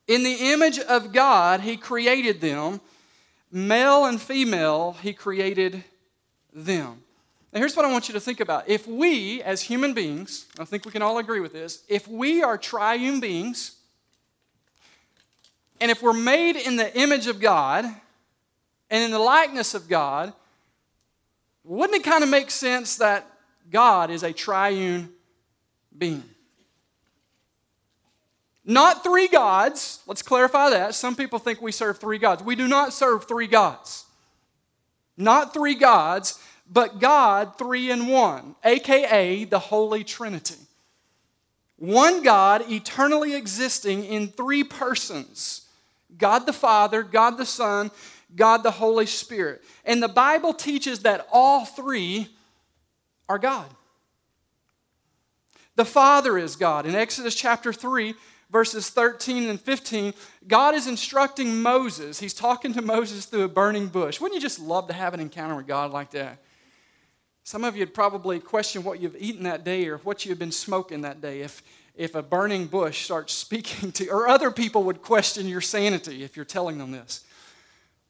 In 0.07 0.21
the 0.21 0.51
image 0.51 0.77
of 0.77 1.11
God, 1.11 1.61
he 1.61 1.77
created 1.77 2.39
them. 2.39 2.79
Male 3.51 4.05
and 4.05 4.21
female, 4.21 4.97
he 5.01 5.13
created 5.13 5.83
them. 6.53 7.01
Now, 7.51 7.59
here's 7.59 7.75
what 7.75 7.85
I 7.85 7.91
want 7.91 8.07
you 8.07 8.13
to 8.13 8.19
think 8.19 8.39
about. 8.39 8.69
If 8.69 8.85
we, 8.85 9.41
as 9.41 9.63
human 9.63 9.95
beings, 9.95 10.45
I 10.59 10.65
think 10.65 10.85
we 10.85 10.91
can 10.91 11.01
all 11.01 11.17
agree 11.17 11.39
with 11.39 11.53
this, 11.53 11.81
if 11.89 12.07
we 12.07 12.43
are 12.43 12.55
triune 12.55 13.19
beings, 13.19 13.77
and 15.79 15.91
if 15.91 16.01
we're 16.01 16.13
made 16.13 16.55
in 16.55 16.75
the 16.75 16.97
image 16.97 17.27
of 17.27 17.39
God 17.39 17.85
and 18.89 19.03
in 19.03 19.11
the 19.11 19.19
likeness 19.19 19.73
of 19.73 19.87
God, 19.87 20.33
wouldn't 21.63 21.99
it 21.99 22.03
kind 22.03 22.23
of 22.23 22.29
make 22.29 22.51
sense 22.51 22.97
that 22.97 23.27
God 23.69 24.09
is 24.09 24.23
a 24.23 24.31
triune 24.31 25.09
being? 25.97 26.23
Not 28.63 29.03
three 29.03 29.27
gods. 29.27 29.99
Let's 30.07 30.21
clarify 30.21 30.71
that. 30.71 30.95
Some 30.95 31.15
people 31.15 31.39
think 31.39 31.61
we 31.61 31.71
serve 31.71 31.99
three 31.99 32.17
gods. 32.17 32.41
We 32.41 32.55
do 32.55 32.67
not 32.67 32.93
serve 32.93 33.27
three 33.27 33.47
gods. 33.47 34.05
Not 35.17 35.53
three 35.53 35.75
gods, 35.75 36.39
but 36.69 36.99
God 36.99 37.57
three 37.57 37.91
in 37.91 38.07
one, 38.07 38.55
aka 38.63 39.43
the 39.43 39.59
Holy 39.59 40.03
Trinity. 40.03 40.55
One 41.77 42.23
God 42.23 42.69
eternally 42.71 43.35
existing 43.35 44.05
in 44.05 44.29
three 44.29 44.63
persons 44.63 45.64
God 46.17 46.45
the 46.45 46.53
Father, 46.53 47.03
God 47.03 47.37
the 47.37 47.45
Son, 47.45 47.91
God 48.35 48.63
the 48.63 48.71
Holy 48.71 49.05
Spirit. 49.05 49.63
And 49.83 50.01
the 50.01 50.07
Bible 50.07 50.53
teaches 50.53 50.99
that 51.01 51.27
all 51.31 51.65
three 51.65 52.29
are 53.27 53.39
God. 53.39 53.67
The 55.75 55.85
Father 55.85 56.37
is 56.37 56.55
God. 56.55 56.85
In 56.85 56.95
Exodus 56.95 57.35
chapter 57.35 57.73
3, 57.73 58.13
verses 58.49 58.89
13 58.89 59.49
and 59.49 59.59
15, 59.59 60.13
God 60.47 60.75
is 60.75 60.87
instructing 60.87 61.61
Moses. 61.61 62.19
He's 62.19 62.33
talking 62.33 62.73
to 62.73 62.81
Moses 62.81 63.25
through 63.25 63.43
a 63.43 63.49
burning 63.49 63.87
bush. 63.87 64.21
Wouldn't 64.21 64.35
you 64.35 64.41
just 64.41 64.59
love 64.59 64.87
to 64.87 64.93
have 64.93 65.13
an 65.13 65.19
encounter 65.19 65.55
with 65.55 65.67
God 65.67 65.91
like 65.91 66.11
that? 66.11 66.39
Some 67.43 67.63
of 67.63 67.75
you 67.75 67.81
would 67.81 67.93
probably 67.93 68.39
question 68.39 68.83
what 68.83 68.99
you've 68.99 69.17
eaten 69.19 69.43
that 69.43 69.63
day 69.63 69.87
or 69.87 69.97
what 69.99 70.25
you've 70.25 70.39
been 70.39 70.51
smoking 70.51 71.01
that 71.01 71.21
day 71.21 71.41
if, 71.41 71.61
if 71.97 72.15
a 72.15 72.21
burning 72.21 72.67
bush 72.67 73.05
starts 73.05 73.33
speaking 73.33 73.91
to, 73.93 74.09
or 74.09 74.27
other 74.27 74.51
people 74.51 74.83
would 74.83 75.01
question 75.01 75.47
your 75.47 75.61
sanity 75.61 76.23
if 76.23 76.35
you're 76.35 76.45
telling 76.45 76.77
them 76.77 76.91
this. 76.91 77.23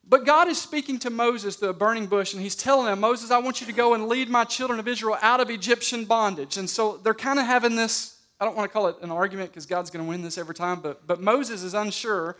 But 0.07 0.25
God 0.25 0.47
is 0.47 0.61
speaking 0.61 0.99
to 0.99 1.09
Moses 1.09 1.55
the 1.55 1.73
burning 1.73 2.05
bush, 2.05 2.33
and 2.33 2.41
he's 2.41 2.55
telling 2.55 2.91
him, 2.91 2.99
Moses, 2.99 3.31
I 3.31 3.39
want 3.39 3.59
you 3.59 3.67
to 3.67 3.73
go 3.73 3.95
and 3.95 4.07
lead 4.07 4.29
my 4.29 4.43
children 4.43 4.79
of 4.79 4.87
Israel 4.87 5.17
out 5.21 5.39
of 5.39 5.49
Egyptian 5.49 6.05
bondage. 6.05 6.57
And 6.57 6.69
so 6.69 6.97
they're 6.97 7.15
kind 7.15 7.39
of 7.39 7.45
having 7.45 7.75
this, 7.75 8.19
I 8.39 8.45
don't 8.45 8.55
want 8.55 8.69
to 8.69 8.73
call 8.73 8.87
it 8.87 8.97
an 9.01 9.09
argument 9.09 9.49
because 9.49 9.65
God's 9.65 9.89
going 9.89 10.05
to 10.05 10.09
win 10.09 10.21
this 10.21 10.37
every 10.37 10.53
time, 10.53 10.79
but, 10.79 11.07
but 11.07 11.21
Moses 11.21 11.63
is 11.63 11.73
unsure 11.73 12.37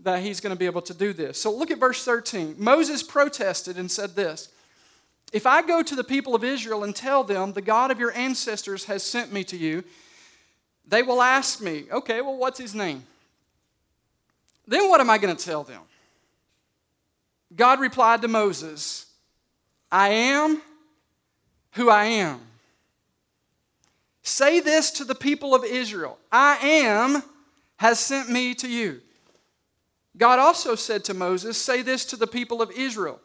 that 0.00 0.22
he's 0.22 0.40
going 0.40 0.54
to 0.54 0.58
be 0.58 0.66
able 0.66 0.82
to 0.82 0.94
do 0.94 1.12
this. 1.12 1.40
So 1.40 1.50
look 1.50 1.70
at 1.70 1.78
verse 1.78 2.04
13. 2.04 2.56
Moses 2.58 3.02
protested 3.02 3.78
and 3.78 3.90
said 3.90 4.14
this 4.14 4.50
If 5.32 5.46
I 5.46 5.62
go 5.62 5.82
to 5.82 5.96
the 5.96 6.04
people 6.04 6.34
of 6.34 6.44
Israel 6.44 6.84
and 6.84 6.94
tell 6.94 7.24
them, 7.24 7.54
the 7.54 7.62
God 7.62 7.90
of 7.90 7.98
your 7.98 8.12
ancestors 8.12 8.84
has 8.84 9.02
sent 9.02 9.32
me 9.32 9.44
to 9.44 9.56
you, 9.56 9.82
they 10.88 11.02
will 11.02 11.20
ask 11.20 11.60
me, 11.60 11.84
okay, 11.92 12.20
well, 12.20 12.36
what's 12.36 12.58
his 12.58 12.74
name? 12.74 13.04
Then 14.66 14.88
what 14.88 15.00
am 15.00 15.10
I 15.10 15.18
going 15.18 15.34
to 15.36 15.44
tell 15.44 15.62
them? 15.62 15.82
God 17.54 17.80
replied 17.80 18.22
to 18.22 18.28
Moses, 18.28 19.06
I 19.90 20.08
am 20.08 20.62
who 21.72 21.90
I 21.90 22.04
am. 22.04 22.40
Say 24.22 24.60
this 24.60 24.90
to 24.92 25.04
the 25.04 25.14
people 25.14 25.54
of 25.54 25.64
Israel 25.64 26.18
I 26.30 26.58
am 26.62 27.22
has 27.76 27.98
sent 27.98 28.28
me 28.28 28.54
to 28.56 28.68
you. 28.68 29.00
God 30.16 30.38
also 30.38 30.74
said 30.74 31.04
to 31.04 31.14
Moses, 31.14 31.56
Say 31.56 31.82
this 31.82 32.04
to 32.06 32.16
the 32.16 32.26
people 32.26 32.60
of 32.60 32.70
Israel 32.72 33.20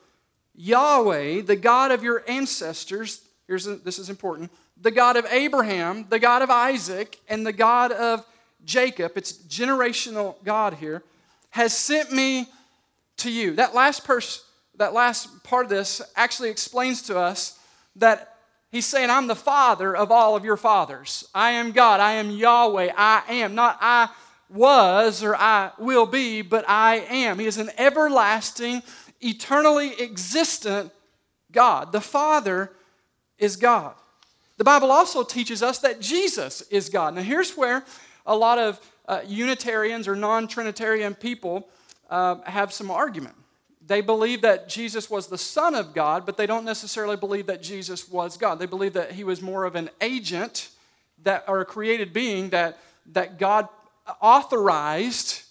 Yahweh, 0.55 1.41
the 1.41 1.55
God 1.55 1.91
of 1.91 2.03
your 2.03 2.23
ancestors, 2.27 3.21
here's 3.47 3.65
this 3.65 3.99
is 3.99 4.09
important, 4.09 4.51
the 4.79 4.91
God 4.91 5.17
of 5.17 5.25
Abraham, 5.29 6.05
the 6.09 6.19
God 6.19 6.41
of 6.41 6.49
Isaac, 6.49 7.19
and 7.29 7.45
the 7.45 7.53
God 7.53 7.91
of 7.91 8.25
Jacob, 8.65 9.13
it's 9.15 9.33
generational 9.33 10.35
God 10.43 10.75
here, 10.75 11.03
has 11.51 11.75
sent 11.75 12.11
me 12.11 12.47
to 13.17 13.31
you. 13.31 13.55
That 13.55 13.75
last 13.75 14.03
person, 14.05 14.43
that 14.75 14.93
last 14.93 15.43
part 15.43 15.65
of 15.65 15.69
this 15.69 16.01
actually 16.15 16.49
explains 16.49 17.01
to 17.03 17.17
us 17.17 17.59
that 17.95 18.37
he's 18.71 18.85
saying, 18.85 19.09
I'm 19.09 19.27
the 19.27 19.35
father 19.35 19.95
of 19.95 20.11
all 20.11 20.35
of 20.35 20.43
your 20.43 20.57
fathers. 20.57 21.29
I 21.33 21.51
am 21.51 21.71
God. 21.71 21.99
I 21.99 22.13
am 22.13 22.31
Yahweh. 22.31 22.91
I 22.97 23.23
am. 23.29 23.55
Not 23.55 23.77
I 23.81 24.09
was 24.49 25.23
or 25.23 25.35
I 25.35 25.71
will 25.77 26.05
be, 26.05 26.41
but 26.41 26.65
I 26.67 27.05
am. 27.09 27.39
He 27.39 27.45
is 27.45 27.57
an 27.57 27.69
everlasting, 27.77 28.81
eternally 29.21 29.93
existent 29.99 30.91
God. 31.51 31.91
The 31.91 32.01
Father 32.01 32.71
is 33.37 33.55
God. 33.55 33.93
The 34.57 34.63
Bible 34.63 34.91
also 34.91 35.23
teaches 35.23 35.63
us 35.63 35.79
that 35.79 35.99
Jesus 35.99 36.61
is 36.63 36.89
God. 36.89 37.15
Now, 37.15 37.21
here's 37.21 37.57
where 37.57 37.83
a 38.25 38.35
lot 38.35 38.59
of 38.59 38.79
uh, 39.07 39.21
Unitarians 39.25 40.07
or 40.07 40.15
non 40.15 40.47
Trinitarian 40.47 41.15
people 41.15 41.67
uh, 42.09 42.35
have 42.45 42.71
some 42.71 42.91
argument. 42.91 43.35
They 43.85 44.01
believe 44.01 44.41
that 44.41 44.69
Jesus 44.69 45.09
was 45.09 45.27
the 45.27 45.37
Son 45.37 45.75
of 45.75 45.93
God, 45.93 46.25
but 46.25 46.37
they 46.37 46.45
don't 46.45 46.63
necessarily 46.63 47.17
believe 47.17 47.47
that 47.47 47.61
Jesus 47.61 48.07
was 48.07 48.37
God. 48.37 48.59
They 48.59 48.65
believe 48.65 48.93
that 48.93 49.11
he 49.11 49.23
was 49.23 49.41
more 49.41 49.65
of 49.65 49.75
an 49.75 49.89
agent 49.99 50.69
that, 51.23 51.43
or 51.47 51.61
a 51.61 51.65
created 51.65 52.13
being 52.13 52.49
that, 52.51 52.77
that 53.11 53.37
God 53.37 53.67
authorized 54.21 55.43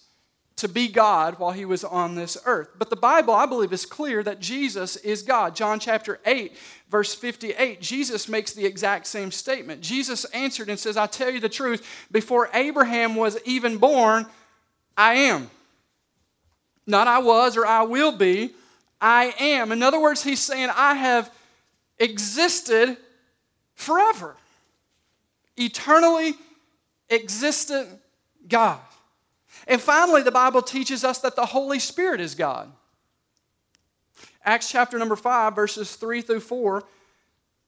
to 0.55 0.67
be 0.67 0.87
God 0.87 1.39
while 1.39 1.51
he 1.51 1.65
was 1.65 1.83
on 1.83 2.15
this 2.15 2.37
earth. 2.45 2.69
But 2.77 2.89
the 2.89 2.95
Bible, 2.95 3.33
I 3.33 3.45
believe, 3.45 3.73
is 3.73 3.85
clear 3.85 4.23
that 4.23 4.39
Jesus 4.39 4.95
is 4.97 5.21
God. 5.21 5.55
John 5.55 5.79
chapter 5.79 6.19
8, 6.25 6.55
verse 6.93 7.15
58, 7.15 7.81
Jesus 7.81 8.29
makes 8.29 8.53
the 8.53 8.67
exact 8.67 9.07
same 9.07 9.31
statement. 9.31 9.81
Jesus 9.81 10.25
answered 10.25 10.69
and 10.69 10.77
says, 10.77 10.95
I 10.95 11.07
tell 11.07 11.31
you 11.31 11.39
the 11.39 11.49
truth, 11.49 11.83
before 12.11 12.51
Abraham 12.53 13.15
was 13.15 13.39
even 13.45 13.79
born, 13.79 14.27
I 14.95 15.15
am. 15.15 15.49
Not 16.85 17.07
I 17.07 17.17
was 17.17 17.57
or 17.57 17.65
I 17.65 17.81
will 17.81 18.15
be, 18.15 18.53
I 19.01 19.33
am. 19.39 19.71
In 19.71 19.81
other 19.81 19.99
words, 19.99 20.21
he's 20.23 20.39
saying, 20.39 20.69
I 20.75 20.93
have 20.93 21.33
existed 21.97 22.95
forever. 23.73 24.35
Eternally 25.57 26.35
existent 27.09 27.89
God. 28.47 28.79
And 29.67 29.81
finally, 29.81 30.21
the 30.21 30.31
Bible 30.31 30.61
teaches 30.61 31.03
us 31.03 31.17
that 31.21 31.35
the 31.35 31.47
Holy 31.47 31.79
Spirit 31.79 32.21
is 32.21 32.35
God. 32.35 32.71
Acts 34.45 34.69
chapter 34.69 34.97
number 34.97 35.15
5, 35.15 35.55
verses 35.55 35.95
3 35.95 36.21
through 36.21 36.41
4, 36.41 36.83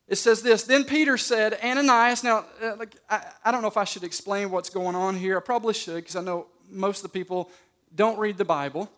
it 0.07 0.15
says 0.15 0.41
this 0.41 0.63
Then 0.63 0.83
Peter 0.83 1.17
said, 1.17 1.57
Ananias, 1.63 2.23
now, 2.23 2.45
uh, 2.61 2.75
like, 2.77 2.95
I, 3.09 3.25
I 3.45 3.51
don't 3.51 3.61
know 3.61 3.67
if 3.67 3.77
I 3.77 3.85
should 3.85 4.03
explain 4.03 4.51
what's 4.51 4.69
going 4.69 4.95
on 4.95 5.15
here. 5.15 5.37
I 5.37 5.41
probably 5.41 5.73
should 5.73 5.95
because 5.95 6.15
I 6.15 6.21
know 6.21 6.47
most 6.69 6.99
of 6.99 7.03
the 7.03 7.09
people 7.09 7.49
don't 7.95 8.19
read 8.19 8.37
the 8.37 8.45
Bible. 8.45 8.89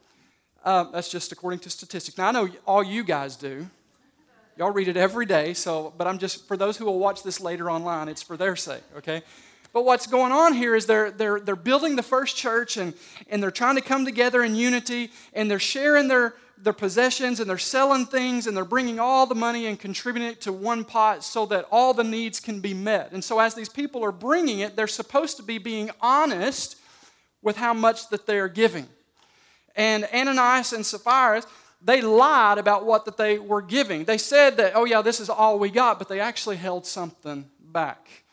Uh, 0.63 0.85
that's 0.91 1.09
just 1.09 1.31
according 1.31 1.59
to 1.59 1.69
statistics. 1.69 2.17
Now, 2.17 2.27
I 2.27 2.31
know 2.31 2.49
all 2.65 2.83
you 2.83 3.03
guys 3.03 3.35
do. 3.35 3.67
Y'all 4.57 4.71
read 4.71 4.87
it 4.87 4.97
every 4.97 5.25
day, 5.25 5.53
so, 5.53 5.93
but 5.97 6.07
I'm 6.07 6.17
just, 6.17 6.47
for 6.47 6.57
those 6.57 6.77
who 6.77 6.85
will 6.85 6.97
watch 6.97 7.21
this 7.21 7.39
later 7.39 7.69
online, 7.69 8.09
it's 8.09 8.23
for 8.23 8.35
their 8.35 8.55
sake, 8.55 8.81
okay? 8.97 9.21
But 9.71 9.85
what's 9.85 10.07
going 10.07 10.31
on 10.31 10.53
here 10.53 10.75
is 10.75 10.87
they're, 10.87 11.11
they're, 11.11 11.39
they're 11.39 11.55
building 11.55 11.95
the 11.95 12.03
first 12.03 12.35
church 12.35 12.75
and, 12.77 12.95
and 13.29 13.41
they're 13.41 13.51
trying 13.51 13.75
to 13.75 13.81
come 13.81 14.03
together 14.03 14.43
in 14.43 14.55
unity 14.55 15.11
and 15.33 15.51
they're 15.51 15.59
sharing 15.59 16.07
their, 16.07 16.33
their 16.61 16.73
possessions 16.73 17.39
and 17.39 17.49
they're 17.49 17.57
selling 17.57 18.05
things 18.05 18.47
and 18.47 18.55
they're 18.55 18.65
bringing 18.65 18.99
all 18.99 19.25
the 19.25 19.35
money 19.35 19.67
and 19.67 19.79
contributing 19.79 20.29
it 20.29 20.41
to 20.41 20.51
one 20.51 20.83
pot 20.83 21.23
so 21.23 21.45
that 21.45 21.65
all 21.71 21.93
the 21.93 22.03
needs 22.03 22.39
can 22.39 22.59
be 22.59 22.73
met. 22.73 23.11
And 23.11 23.23
so, 23.23 23.39
as 23.39 23.53
these 23.53 23.69
people 23.69 24.03
are 24.03 24.11
bringing 24.11 24.59
it, 24.59 24.75
they're 24.75 24.87
supposed 24.87 25.37
to 25.37 25.43
be 25.43 25.57
being 25.57 25.89
honest 26.01 26.77
with 27.41 27.57
how 27.57 27.73
much 27.73 28.09
that 28.09 28.25
they 28.25 28.39
are 28.39 28.49
giving. 28.49 28.87
And 29.75 30.07
Ananias 30.13 30.73
and 30.73 30.85
Sapphira, 30.85 31.43
they 31.81 32.01
lied 32.01 32.57
about 32.57 32.85
what 32.85 33.05
that 33.05 33.17
they 33.17 33.37
were 33.37 33.61
giving. 33.61 34.05
They 34.05 34.17
said 34.17 34.57
that, 34.57 34.73
oh 34.75 34.85
yeah, 34.85 35.01
this 35.01 35.19
is 35.19 35.29
all 35.29 35.59
we 35.59 35.69
got, 35.69 35.99
but 35.99 36.09
they 36.09 36.19
actually 36.19 36.57
held 36.57 36.85
something 36.85 37.47
back. 37.59 38.23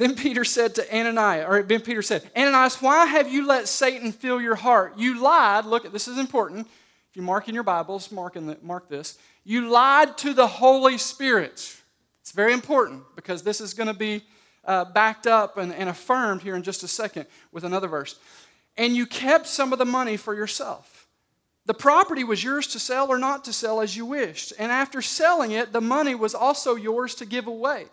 Then 0.00 0.16
Peter 0.16 0.44
said 0.44 0.74
to 0.76 0.96
Ananias, 0.96 1.46
or 1.48 1.62
then 1.62 1.82
Peter 1.82 2.02
said, 2.02 2.28
Ananias, 2.36 2.80
why 2.80 3.06
have 3.06 3.30
you 3.30 3.46
let 3.46 3.68
Satan 3.68 4.12
fill 4.12 4.40
your 4.40 4.54
heart? 4.54 4.94
You 4.96 5.20
lied. 5.20 5.66
Look, 5.66 5.84
at 5.84 5.92
this 5.92 6.08
is 6.08 6.18
important. 6.18 6.66
If 7.10 7.16
you 7.16 7.22
mark 7.22 7.48
in 7.48 7.54
your 7.54 7.64
Bibles, 7.64 8.10
mark, 8.10 8.34
in 8.34 8.46
the, 8.46 8.56
mark 8.62 8.88
this. 8.88 9.18
You 9.44 9.68
lied 9.68 10.16
to 10.18 10.32
the 10.32 10.46
Holy 10.46 10.96
Spirit. 10.98 11.76
It's 12.22 12.32
very 12.32 12.52
important 12.52 13.04
because 13.14 13.42
this 13.42 13.60
is 13.60 13.74
going 13.74 13.88
to 13.88 13.94
be 13.94 14.24
uh, 14.64 14.86
backed 14.86 15.26
up 15.26 15.58
and, 15.58 15.72
and 15.72 15.88
affirmed 15.88 16.42
here 16.42 16.56
in 16.56 16.62
just 16.62 16.82
a 16.82 16.88
second 16.88 17.26
with 17.52 17.64
another 17.64 17.86
verse 17.86 18.18
and 18.76 18.96
you 18.96 19.06
kept 19.06 19.46
some 19.46 19.74
of 19.74 19.78
the 19.78 19.84
money 19.84 20.16
for 20.16 20.34
yourself. 20.34 21.06
The 21.66 21.74
property 21.74 22.24
was 22.24 22.42
yours 22.42 22.66
to 22.68 22.80
sell 22.80 23.08
or 23.08 23.18
not 23.18 23.44
to 23.44 23.52
sell 23.52 23.80
as 23.80 23.94
you 23.96 24.06
wished. 24.06 24.54
And 24.58 24.72
after 24.72 25.02
selling 25.02 25.50
it, 25.50 25.72
the 25.72 25.82
money 25.82 26.14
was 26.14 26.34
also 26.34 26.74
yours 26.76 27.14
to 27.16 27.26
give 27.26 27.46
away. 27.46 27.86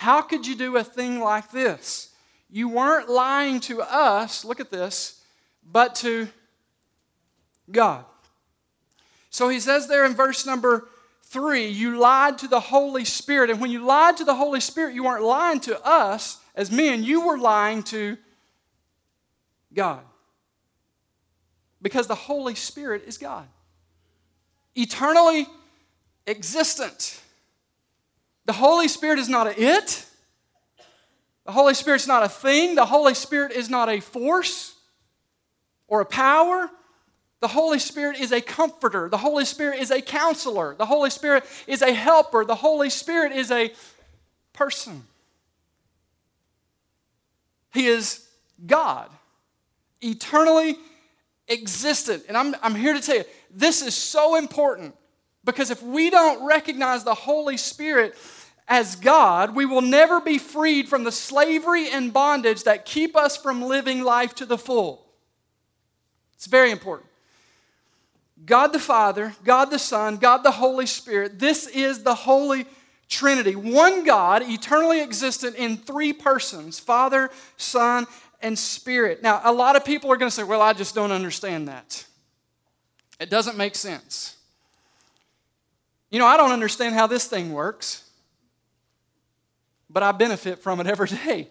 How 0.00 0.22
could 0.22 0.46
you 0.46 0.54
do 0.54 0.78
a 0.78 0.82
thing 0.82 1.20
like 1.20 1.50
this? 1.50 2.08
You 2.48 2.70
weren't 2.70 3.10
lying 3.10 3.60
to 3.60 3.82
us, 3.82 4.46
look 4.46 4.58
at 4.58 4.70
this, 4.70 5.22
but 5.62 5.94
to 5.96 6.26
God. 7.70 8.06
So 9.28 9.50
he 9.50 9.60
says 9.60 9.88
there 9.88 10.06
in 10.06 10.14
verse 10.14 10.46
number 10.46 10.88
three, 11.24 11.66
you 11.66 11.98
lied 11.98 12.38
to 12.38 12.48
the 12.48 12.60
Holy 12.60 13.04
Spirit. 13.04 13.50
And 13.50 13.60
when 13.60 13.70
you 13.70 13.84
lied 13.84 14.16
to 14.16 14.24
the 14.24 14.34
Holy 14.34 14.60
Spirit, 14.60 14.94
you 14.94 15.04
weren't 15.04 15.22
lying 15.22 15.60
to 15.60 15.78
us 15.86 16.38
as 16.54 16.70
men, 16.70 17.04
you 17.04 17.26
were 17.26 17.36
lying 17.36 17.82
to 17.82 18.16
God 19.74 20.00
because 21.82 22.06
the 22.06 22.14
Holy 22.14 22.54
Spirit 22.54 23.02
is 23.06 23.18
God, 23.18 23.46
eternally 24.74 25.46
existent. 26.26 27.20
The 28.50 28.54
Holy 28.54 28.88
Spirit 28.88 29.20
is 29.20 29.28
not 29.28 29.46
a 29.46 29.62
it. 29.62 30.04
The 31.46 31.52
Holy 31.52 31.72
Spirit's 31.72 32.08
not 32.08 32.24
a 32.24 32.28
thing. 32.28 32.74
The 32.74 32.84
Holy 32.84 33.14
Spirit 33.14 33.52
is 33.52 33.70
not 33.70 33.88
a 33.88 34.00
force 34.00 34.74
or 35.86 36.00
a 36.00 36.04
power. 36.04 36.68
The 37.38 37.46
Holy 37.46 37.78
Spirit 37.78 38.18
is 38.18 38.32
a 38.32 38.40
comforter. 38.40 39.08
The 39.08 39.18
Holy 39.18 39.44
Spirit 39.44 39.78
is 39.78 39.92
a 39.92 40.02
counselor. 40.02 40.74
The 40.74 40.86
Holy 40.86 41.10
Spirit 41.10 41.44
is 41.68 41.80
a 41.80 41.92
helper. 41.92 42.44
The 42.44 42.56
Holy 42.56 42.90
Spirit 42.90 43.30
is 43.30 43.52
a 43.52 43.72
person. 44.52 45.04
He 47.72 47.86
is 47.86 48.26
God, 48.66 49.10
eternally 50.00 50.76
existent. 51.48 52.24
And 52.26 52.36
I'm, 52.36 52.56
I'm 52.64 52.74
here 52.74 52.94
to 52.94 53.00
tell 53.00 53.18
you, 53.18 53.24
this 53.48 53.80
is 53.80 53.94
so 53.94 54.34
important 54.34 54.96
because 55.44 55.70
if 55.70 55.84
we 55.84 56.10
don't 56.10 56.44
recognize 56.44 57.04
the 57.04 57.14
Holy 57.14 57.56
Spirit 57.56 58.16
as 58.70 58.94
God, 58.94 59.56
we 59.56 59.66
will 59.66 59.82
never 59.82 60.20
be 60.20 60.38
freed 60.38 60.88
from 60.88 61.02
the 61.02 61.10
slavery 61.10 61.90
and 61.90 62.12
bondage 62.12 62.62
that 62.62 62.86
keep 62.86 63.16
us 63.16 63.36
from 63.36 63.60
living 63.60 64.02
life 64.04 64.32
to 64.36 64.46
the 64.46 64.56
full. 64.56 65.04
It's 66.34 66.46
very 66.46 66.70
important. 66.70 67.10
God 68.46 68.68
the 68.68 68.78
Father, 68.78 69.34
God 69.44 69.66
the 69.66 69.78
Son, 69.78 70.16
God 70.16 70.44
the 70.44 70.52
Holy 70.52 70.86
Spirit, 70.86 71.40
this 71.40 71.66
is 71.66 72.04
the 72.04 72.14
Holy 72.14 72.64
Trinity. 73.08 73.56
One 73.56 74.04
God, 74.04 74.42
eternally 74.44 75.02
existent 75.02 75.56
in 75.56 75.76
three 75.76 76.12
persons 76.12 76.78
Father, 76.78 77.28
Son, 77.56 78.06
and 78.40 78.56
Spirit. 78.56 79.20
Now, 79.20 79.40
a 79.44 79.52
lot 79.52 79.74
of 79.74 79.84
people 79.84 80.12
are 80.12 80.16
going 80.16 80.30
to 80.30 80.34
say, 80.34 80.44
well, 80.44 80.62
I 80.62 80.72
just 80.72 80.94
don't 80.94 81.12
understand 81.12 81.66
that. 81.66 82.06
It 83.18 83.28
doesn't 83.30 83.58
make 83.58 83.74
sense. 83.74 84.36
You 86.10 86.20
know, 86.20 86.26
I 86.26 86.36
don't 86.36 86.52
understand 86.52 86.94
how 86.94 87.06
this 87.08 87.26
thing 87.26 87.52
works, 87.52 88.09
but 89.92 90.02
I 90.02 90.12
benefit 90.12 90.60
from 90.60 90.80
it 90.80 90.86
every 90.86 91.08
day. 91.26 91.48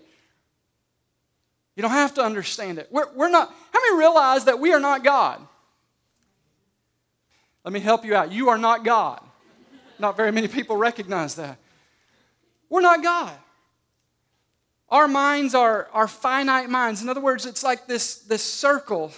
You 1.76 1.82
don't 1.82 1.92
have 1.92 2.14
to 2.16 2.22
understand 2.22 2.78
it. 2.78 2.88
We're, 2.92 3.12
we're 3.14 3.30
not, 3.30 3.54
how 3.72 3.80
many 3.82 4.00
realize 4.00 4.46
that 4.46 4.60
we 4.60 4.74
are 4.74 4.80
not 4.80 5.04
God? 5.04 5.46
Let 7.64 7.74
me 7.74 7.80
help 7.80 8.06
you 8.06 8.16
out. 8.16 8.32
You 8.32 8.50
are 8.50 8.58
not 8.58 8.84
God. 8.84 9.22
Not 9.98 10.18
very 10.18 10.32
many 10.32 10.48
people 10.48 10.78
recognize 10.78 11.36
that. 11.36 11.58
We're 12.70 12.82
not 12.82 13.04
God. 13.04 13.34
Our 14.90 15.08
minds 15.08 15.54
are, 15.54 15.88
are 15.94 16.08
finite 16.08 16.70
minds. 16.70 17.02
In 17.02 17.10
other 17.10 17.22
words, 17.22 17.46
it's 17.46 17.64
like 17.64 17.86
this, 17.86 18.20
this 18.20 18.44
circle. 18.44 19.12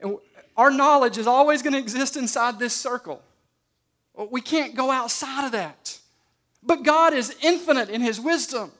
And 0.00 0.16
our 0.56 0.70
knowledge 0.70 1.18
is 1.18 1.26
always 1.26 1.62
going 1.62 1.74
to 1.74 1.78
exist 1.78 2.16
inside 2.16 2.58
this 2.58 2.74
circle. 2.74 3.22
We 4.30 4.40
can't 4.40 4.74
go 4.74 4.90
outside 4.90 5.44
of 5.44 5.52
that. 5.52 5.97
But 6.62 6.82
God 6.82 7.14
is 7.14 7.36
infinite 7.42 7.88
in 7.88 8.00
His 8.00 8.20
wisdom. 8.20 8.72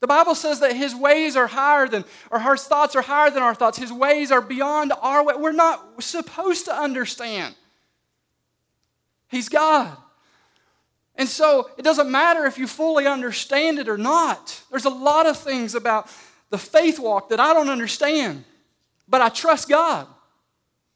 The 0.00 0.06
Bible 0.06 0.34
says 0.34 0.60
that 0.60 0.76
His 0.76 0.94
ways 0.94 1.36
are 1.36 1.46
higher 1.46 1.88
than, 1.88 2.04
or 2.30 2.40
His 2.40 2.64
thoughts 2.64 2.94
are 2.94 3.02
higher 3.02 3.30
than 3.30 3.42
our 3.42 3.54
thoughts. 3.54 3.78
His 3.78 3.92
ways 3.92 4.30
are 4.30 4.40
beyond 4.40 4.92
our 5.00 5.24
way. 5.24 5.34
We're 5.36 5.52
not 5.52 6.02
supposed 6.02 6.66
to 6.66 6.74
understand. 6.74 7.54
He's 9.28 9.48
God. 9.48 9.96
And 11.16 11.28
so 11.28 11.70
it 11.78 11.82
doesn't 11.82 12.10
matter 12.10 12.44
if 12.44 12.58
you 12.58 12.66
fully 12.66 13.06
understand 13.06 13.78
it 13.78 13.88
or 13.88 13.96
not. 13.96 14.62
There's 14.70 14.84
a 14.84 14.90
lot 14.90 15.26
of 15.26 15.38
things 15.38 15.74
about 15.74 16.10
the 16.50 16.58
faith 16.58 16.98
walk 16.98 17.30
that 17.30 17.40
I 17.40 17.54
don't 17.54 17.70
understand, 17.70 18.44
but 19.08 19.22
I 19.22 19.30
trust 19.30 19.68
God. 19.68 20.06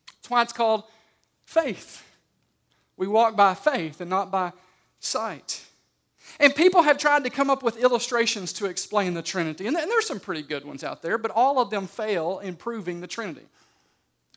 That's 0.07 0.31
why 0.31 0.43
it's 0.43 0.53
called 0.53 0.85
faith. 1.45 2.05
We 2.97 3.07
walk 3.07 3.35
by 3.35 3.55
faith 3.55 4.01
and 4.01 4.11
not 4.11 4.31
by 4.31 4.53
sight. 5.01 5.65
And 6.41 6.55
people 6.55 6.81
have 6.81 6.97
tried 6.97 7.25
to 7.25 7.31
come 7.31 7.51
up 7.51 7.63
with 7.63 7.77
illustrations 7.77 8.55
to 8.55 8.67
explain 8.67 9.13
the 9.13 9.21
Trinity, 9.21 9.67
and 9.67 9.77
there's 9.77 10.07
some 10.07 10.19
pretty 10.19 10.41
good 10.41 10.65
ones 10.65 10.83
out 10.83 11.03
there, 11.03 11.19
but 11.19 11.31
all 11.31 11.61
of 11.61 11.69
them 11.69 11.87
fail 11.87 12.39
in 12.39 12.57
proving 12.57 13.03
the 13.03 13.07
Trinity. 13.07 13.47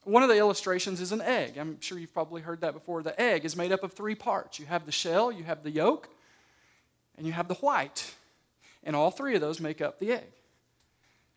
One 0.04 0.22
of 0.22 0.28
the 0.28 0.38
illustrations 0.38 1.00
is 1.00 1.14
an 1.14 1.22
egg. 1.22 1.58
I'm 1.58 1.80
sure 1.80 1.98
you've 1.98 2.14
probably 2.14 2.42
heard 2.42 2.60
that 2.60 2.74
before. 2.74 3.04
The 3.04 3.20
egg 3.20 3.46
is 3.46 3.56
made 3.56 3.72
up 3.72 3.84
of 3.84 3.94
three 3.94 4.16
parts 4.16 4.60
you 4.60 4.66
have 4.66 4.86
the 4.86 4.92
shell, 4.92 5.32
you 5.32 5.46
have 5.46 5.64
the 5.64 5.72
yolk, 5.72 6.10
and 7.18 7.26
you 7.26 7.32
have 7.32 7.48
the 7.48 7.54
white. 7.56 8.14
And 8.84 8.98
all 8.98 9.10
three 9.10 9.36
of 9.36 9.40
those 9.40 9.62
make 9.62 9.80
up 9.80 10.00
the 10.00 10.12
egg. 10.12 10.28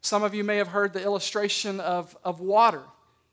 Some 0.01 0.25
of 0.25 0.35
you 0.35 0.43
may 0.43 0.57
have 0.57 0.69
heard 0.69 0.93
the 0.93 1.03
illustration 1.03 1.79
of, 1.79 2.17
of 2.25 2.41
water. 2.41 2.83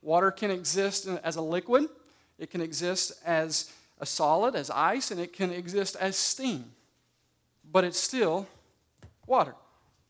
Water 0.04 0.30
can 0.30 0.52
exist 0.52 1.08
as 1.24 1.36
a 1.36 1.42
liquid, 1.42 1.90
it 2.38 2.52
can 2.52 2.62
exist 2.62 3.14
as 3.26 3.74
a 4.00 4.06
solid, 4.06 4.56
as 4.56 4.70
ice, 4.70 5.10
and 5.10 5.20
it 5.20 5.34
can 5.34 5.52
exist 5.52 5.96
as 6.00 6.16
steam. 6.16 6.74
But 7.74 7.84
it's 7.84 8.00
still 8.00 8.48
water. 9.28 9.56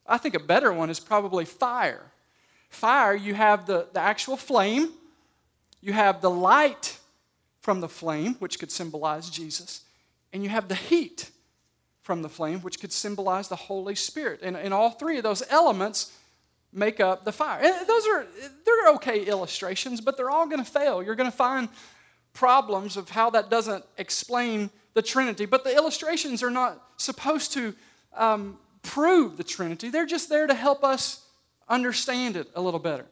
I 0.06 0.18
think 0.20 0.36
a 0.36 0.40
better 0.40 0.72
one 0.72 0.90
is 0.90 1.00
probably 1.00 1.46
fire. 1.46 2.12
Fire, 2.70 3.16
you 3.16 3.34
have 3.34 3.66
the, 3.66 3.88
the 3.94 4.00
actual 4.00 4.38
flame, 4.38 4.90
you 5.82 5.94
have 5.94 6.22
the 6.22 6.30
light 6.30 7.00
from 7.62 7.80
the 7.80 7.90
flame, 7.90 8.36
which 8.36 8.60
could 8.60 8.72
symbolize 8.72 9.30
Jesus, 9.30 9.82
and 10.34 10.44
you 10.44 10.50
have 10.50 10.68
the 10.68 10.76
heat 10.76 11.32
from 12.02 12.22
the 12.22 12.30
flame, 12.30 12.60
which 12.60 12.82
could 12.82 12.92
symbolize 12.92 13.48
the 13.48 13.56
Holy 13.56 13.96
Spirit. 13.96 14.42
And, 14.44 14.58
and 14.58 14.74
all 14.74 14.92
three 14.92 15.18
of 15.18 15.24
those 15.24 15.42
elements 15.50 16.12
make 16.74 17.00
up 17.00 17.24
the 17.24 17.32
fire. 17.32 17.62
And 17.64 17.88
those 17.88 18.08
are 18.08 18.28
they're 18.66 18.94
okay 18.96 19.24
illustrations, 19.24 20.02
but 20.02 20.18
they're 20.18 20.30
all 20.30 20.48
going 20.48 20.64
to 20.64 20.70
fail. 20.70 21.02
You're 21.02 21.16
going 21.16 21.32
to 21.32 21.38
find 21.38 21.70
problems 22.34 22.98
of 22.98 23.10
how 23.10 23.30
that 23.30 23.50
doesn't 23.50 23.86
explain 23.98 24.70
the 24.94 25.02
Trinity. 25.02 25.46
But 25.46 25.64
the 25.64 25.76
illustrations 25.76 26.44
are 26.44 26.52
not 26.52 26.82
supposed 26.98 27.54
to 27.54 27.74
um, 28.16 28.58
prove 28.82 29.38
the 29.38 29.44
Trinity. 29.44 29.90
They're 29.90 30.06
just 30.06 30.30
there 30.30 30.48
to 30.48 30.54
help 30.54 30.84
us 30.84 31.26
understand 31.68 32.36
it 32.36 32.50
a 32.56 32.62
little 32.62 32.80
better. 32.80 33.06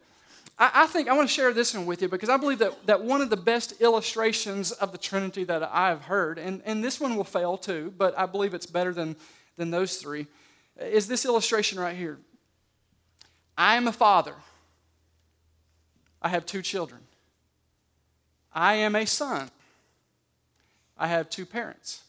I, 0.58 0.70
I 0.74 0.86
think 0.86 1.08
I 1.08 1.14
want 1.14 1.28
to 1.28 1.34
share 1.34 1.52
this 1.52 1.74
one 1.74 1.86
with 1.86 2.02
you 2.02 2.08
because 2.08 2.28
I 2.28 2.36
believe 2.36 2.58
that, 2.58 2.86
that 2.86 3.02
one 3.02 3.20
of 3.20 3.30
the 3.30 3.36
best 3.36 3.80
illustrations 3.80 4.72
of 4.72 4.92
the 4.92 4.98
Trinity 4.98 5.44
that 5.44 5.62
I 5.62 5.88
have 5.88 6.02
heard, 6.02 6.38
and, 6.38 6.62
and 6.64 6.84
this 6.84 7.00
one 7.00 7.16
will 7.16 7.24
fail 7.24 7.56
too, 7.56 7.92
but 7.96 8.16
I 8.18 8.26
believe 8.26 8.54
it's 8.54 8.66
better 8.66 8.92
than, 8.92 9.16
than 9.56 9.70
those 9.70 9.96
three, 9.96 10.26
is 10.80 11.08
this 11.08 11.24
illustration 11.24 11.78
right 11.78 11.96
here. 11.96 12.18
I 13.56 13.76
am 13.76 13.88
a 13.88 13.92
father. 13.92 14.34
I 16.20 16.28
have 16.28 16.46
two 16.46 16.62
children. 16.62 17.00
I 18.54 18.74
am 18.74 18.94
a 18.94 19.06
son. 19.06 19.50
I 21.02 21.08
have 21.08 21.28
two 21.28 21.44
parents. 21.44 22.04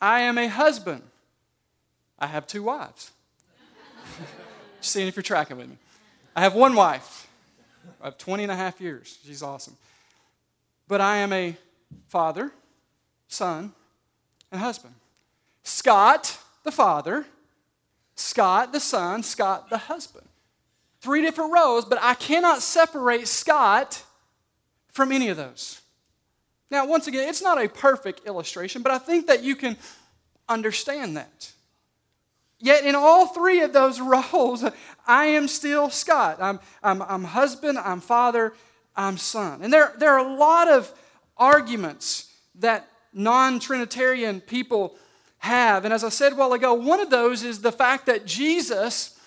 I 0.00 0.20
am 0.20 0.38
a 0.38 0.46
husband. 0.46 1.02
I 2.16 2.28
have 2.28 2.46
two 2.46 2.62
wives. 2.62 3.10
Seeing 4.80 5.08
if 5.08 5.16
you're 5.16 5.24
tracking 5.24 5.56
with 5.56 5.68
me. 5.68 5.76
I 6.36 6.42
have 6.42 6.54
one 6.54 6.76
wife. 6.76 7.26
I 8.00 8.04
have 8.04 8.18
20 8.18 8.44
and 8.44 8.52
a 8.52 8.54
half 8.54 8.80
years. 8.80 9.18
She's 9.26 9.42
awesome. 9.42 9.76
But 10.86 11.00
I 11.00 11.16
am 11.16 11.32
a 11.32 11.56
father, 12.06 12.52
son, 13.26 13.72
and 14.52 14.60
husband. 14.60 14.94
Scott, 15.64 16.38
the 16.62 16.70
father, 16.70 17.26
Scott, 18.14 18.72
the 18.72 18.78
son, 18.78 19.24
Scott, 19.24 19.70
the 19.70 19.78
husband. 19.78 20.28
Three 21.00 21.20
different 21.20 21.52
roles, 21.52 21.84
but 21.84 21.98
I 22.00 22.14
cannot 22.14 22.62
separate 22.62 23.26
Scott 23.26 24.04
from 24.92 25.10
any 25.10 25.30
of 25.30 25.36
those. 25.36 25.80
Now, 26.70 26.86
once 26.86 27.06
again, 27.06 27.28
it's 27.28 27.42
not 27.42 27.62
a 27.62 27.68
perfect 27.68 28.26
illustration, 28.26 28.82
but 28.82 28.92
I 28.92 28.98
think 28.98 29.26
that 29.28 29.42
you 29.42 29.54
can 29.54 29.76
understand 30.48 31.16
that. 31.16 31.52
Yet 32.58 32.84
in 32.84 32.94
all 32.94 33.26
three 33.26 33.60
of 33.60 33.72
those 33.72 34.00
roles, 34.32 34.64
I 35.06 35.26
am 35.26 35.48
still 35.48 35.90
Scott. 35.90 36.38
I'm, 36.40 36.60
I'm, 36.82 37.02
I'm 37.02 37.24
husband, 37.24 37.78
I'm 37.78 38.00
father, 38.00 38.52
I'm 38.96 39.18
son. 39.18 39.62
And 39.62 39.72
there, 39.72 39.92
there 39.98 40.12
are 40.14 40.26
a 40.26 40.34
lot 40.34 40.68
of 40.68 40.92
arguments 41.36 42.32
that 42.56 42.88
non 43.12 43.60
Trinitarian 43.60 44.40
people 44.40 44.96
have. 45.38 45.84
And 45.84 45.92
as 45.92 46.02
I 46.02 46.08
said 46.08 46.32
a 46.32 46.36
while 46.36 46.52
ago, 46.52 46.74
one 46.74 47.00
of 47.00 47.10
those 47.10 47.42
is 47.42 47.60
the 47.60 47.72
fact 47.72 48.06
that 48.06 48.26
Jesus 48.26 49.18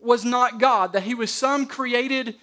was 0.00 0.24
not 0.24 0.60
God, 0.60 0.92
that 0.92 1.04
he 1.04 1.14
was 1.14 1.30
some 1.30 1.66
created 1.66 2.36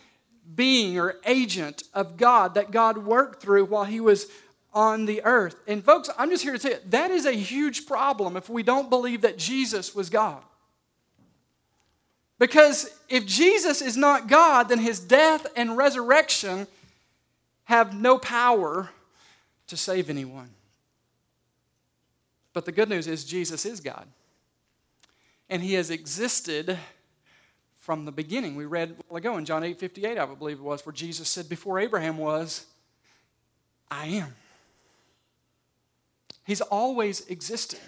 being 0.56 1.00
or 1.00 1.16
agent 1.26 1.84
of 1.94 2.18
God 2.18 2.56
that 2.56 2.72
God 2.72 2.98
worked 2.98 3.42
through 3.42 3.66
while 3.66 3.86
he 3.86 4.00
was 4.00 4.28
on 4.74 5.06
the 5.06 5.24
earth. 5.24 5.56
And 5.68 5.84
folks, 5.84 6.10
I'm 6.18 6.30
just 6.30 6.44
here 6.44 6.54
to 6.54 6.60
tell 6.60 6.72
you 6.72 6.78
that 6.90 7.12
is 7.12 7.26
a 7.26 7.32
huge 7.32 7.86
problem 7.86 8.38
if 8.38 8.50
we 8.50 8.64
don't 8.64 8.90
believe 8.90 9.22
that 9.22 9.38
Jesus 9.38 9.94
was 9.94 10.10
God. 10.10 10.42
Because 12.40 12.90
if 13.08 13.26
Jesus 13.26 13.82
is 13.82 13.96
not 13.96 14.28
God, 14.28 14.70
then 14.70 14.80
his 14.80 15.00
death 15.00 15.46
and 15.56 15.78
resurrection 15.78 16.66
have 17.66 17.96
no 17.96 18.18
power 18.18 18.90
to 19.68 19.78
save 19.78 20.10
anyone. 20.10 20.50
But 22.54 22.66
the 22.66 22.72
good 22.72 22.90
news 22.90 23.08
is 23.08 23.24
Jesus 23.24 23.66
is 23.66 23.80
God. 23.80 24.08
And 25.50 25.62
he 25.62 25.76
has 25.76 25.90
existed 25.90 26.78
from 27.82 28.06
the 28.06 28.12
beginning. 28.12 28.56
We 28.56 28.66
read 28.66 28.92
a 28.92 28.94
while 29.10 29.18
ago 29.18 29.38
in 29.38 29.44
John 29.44 29.64
8 29.64 29.78
58, 29.78 30.18
I 30.18 30.26
believe 30.28 30.60
it 30.60 30.64
was, 30.64 30.86
where 30.86 30.94
Jesus 30.94 31.28
said, 31.28 31.50
Before 31.50 31.80
Abraham 31.80 32.18
was, 32.18 32.66
I 33.90 34.06
am. 34.06 34.36
He's 36.46 36.62
always 36.62 37.26
existed, 37.28 37.80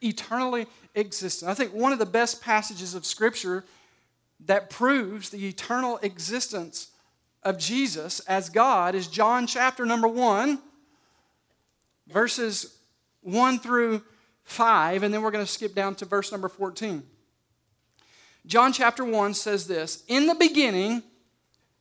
eternally 0.00 0.66
existed. 0.94 1.48
I 1.48 1.54
think 1.54 1.72
one 1.72 1.92
of 1.92 1.98
the 1.98 2.06
best 2.06 2.42
passages 2.42 2.94
of 2.94 3.04
Scripture 3.04 3.64
that 4.46 4.70
proves 4.70 5.30
the 5.30 5.48
eternal 5.48 5.98
existence 6.02 6.88
of 7.42 7.58
Jesus 7.58 8.20
as 8.20 8.50
God 8.50 8.94
is 8.94 9.06
John 9.06 9.46
chapter 9.46 9.86
number 9.86 10.08
1, 10.08 10.58
verses 12.08 12.76
1 13.22 13.58
through 13.58 14.02
5, 14.44 15.02
and 15.02 15.12
then 15.12 15.22
we're 15.22 15.30
going 15.30 15.44
to 15.44 15.50
skip 15.50 15.74
down 15.74 15.94
to 15.96 16.04
verse 16.04 16.30
number 16.30 16.48
14. 16.48 17.02
John 18.50 18.72
chapter 18.72 19.04
1 19.04 19.34
says 19.34 19.68
this 19.68 20.02
In 20.08 20.26
the 20.26 20.34
beginning, 20.34 21.04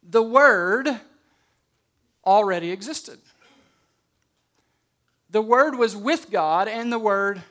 the 0.03 0.21
Word 0.21 0.88
already 2.23 2.69
existed. 2.69 3.17
The 5.32 5.41
Word 5.41 5.75
was 5.75 5.95
with 5.95 6.29
God, 6.29 6.67
and 6.67 6.91
the 6.91 6.99
Word 6.99 7.41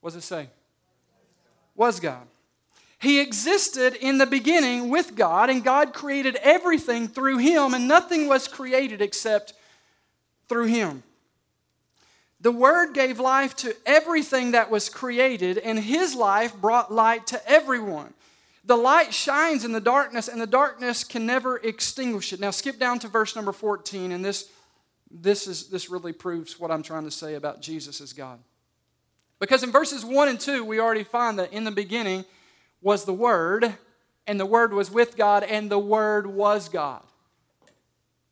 What 0.00 0.12
does 0.12 0.22
it 0.22 0.26
say? 0.26 0.48
Was 1.74 1.98
God. 1.98 2.28
He 3.00 3.18
existed 3.18 3.94
in 3.94 4.18
the 4.18 4.26
beginning 4.26 4.88
with 4.88 5.16
God, 5.16 5.50
and 5.50 5.64
God 5.64 5.92
created 5.92 6.36
everything 6.36 7.08
through 7.08 7.38
him, 7.38 7.74
and 7.74 7.88
nothing 7.88 8.28
was 8.28 8.46
created 8.46 9.02
except 9.02 9.52
through 10.48 10.66
him. 10.66 11.02
The 12.44 12.52
Word 12.52 12.92
gave 12.92 13.20
life 13.20 13.56
to 13.56 13.74
everything 13.86 14.50
that 14.50 14.70
was 14.70 14.90
created, 14.90 15.56
and 15.56 15.78
His 15.78 16.14
life 16.14 16.54
brought 16.54 16.92
light 16.92 17.26
to 17.28 17.40
everyone. 17.50 18.12
The 18.66 18.76
light 18.76 19.14
shines 19.14 19.64
in 19.64 19.72
the 19.72 19.80
darkness, 19.80 20.28
and 20.28 20.38
the 20.38 20.46
darkness 20.46 21.04
can 21.04 21.24
never 21.24 21.56
extinguish 21.56 22.34
it. 22.34 22.40
Now, 22.40 22.50
skip 22.50 22.78
down 22.78 22.98
to 22.98 23.08
verse 23.08 23.34
number 23.34 23.52
14, 23.52 24.12
and 24.12 24.22
this, 24.22 24.50
this, 25.10 25.46
is, 25.46 25.68
this 25.68 25.88
really 25.88 26.12
proves 26.12 26.60
what 26.60 26.70
I'm 26.70 26.82
trying 26.82 27.04
to 27.04 27.10
say 27.10 27.36
about 27.36 27.62
Jesus 27.62 28.02
as 28.02 28.12
God. 28.12 28.38
Because 29.38 29.62
in 29.62 29.72
verses 29.72 30.04
1 30.04 30.28
and 30.28 30.38
2, 30.38 30.66
we 30.66 30.78
already 30.78 31.04
find 31.04 31.38
that 31.38 31.50
in 31.50 31.64
the 31.64 31.70
beginning 31.70 32.26
was 32.82 33.06
the 33.06 33.14
Word, 33.14 33.74
and 34.26 34.38
the 34.38 34.44
Word 34.44 34.74
was 34.74 34.90
with 34.90 35.16
God, 35.16 35.44
and 35.44 35.70
the 35.70 35.78
Word 35.78 36.26
was 36.26 36.68
God. 36.68 37.02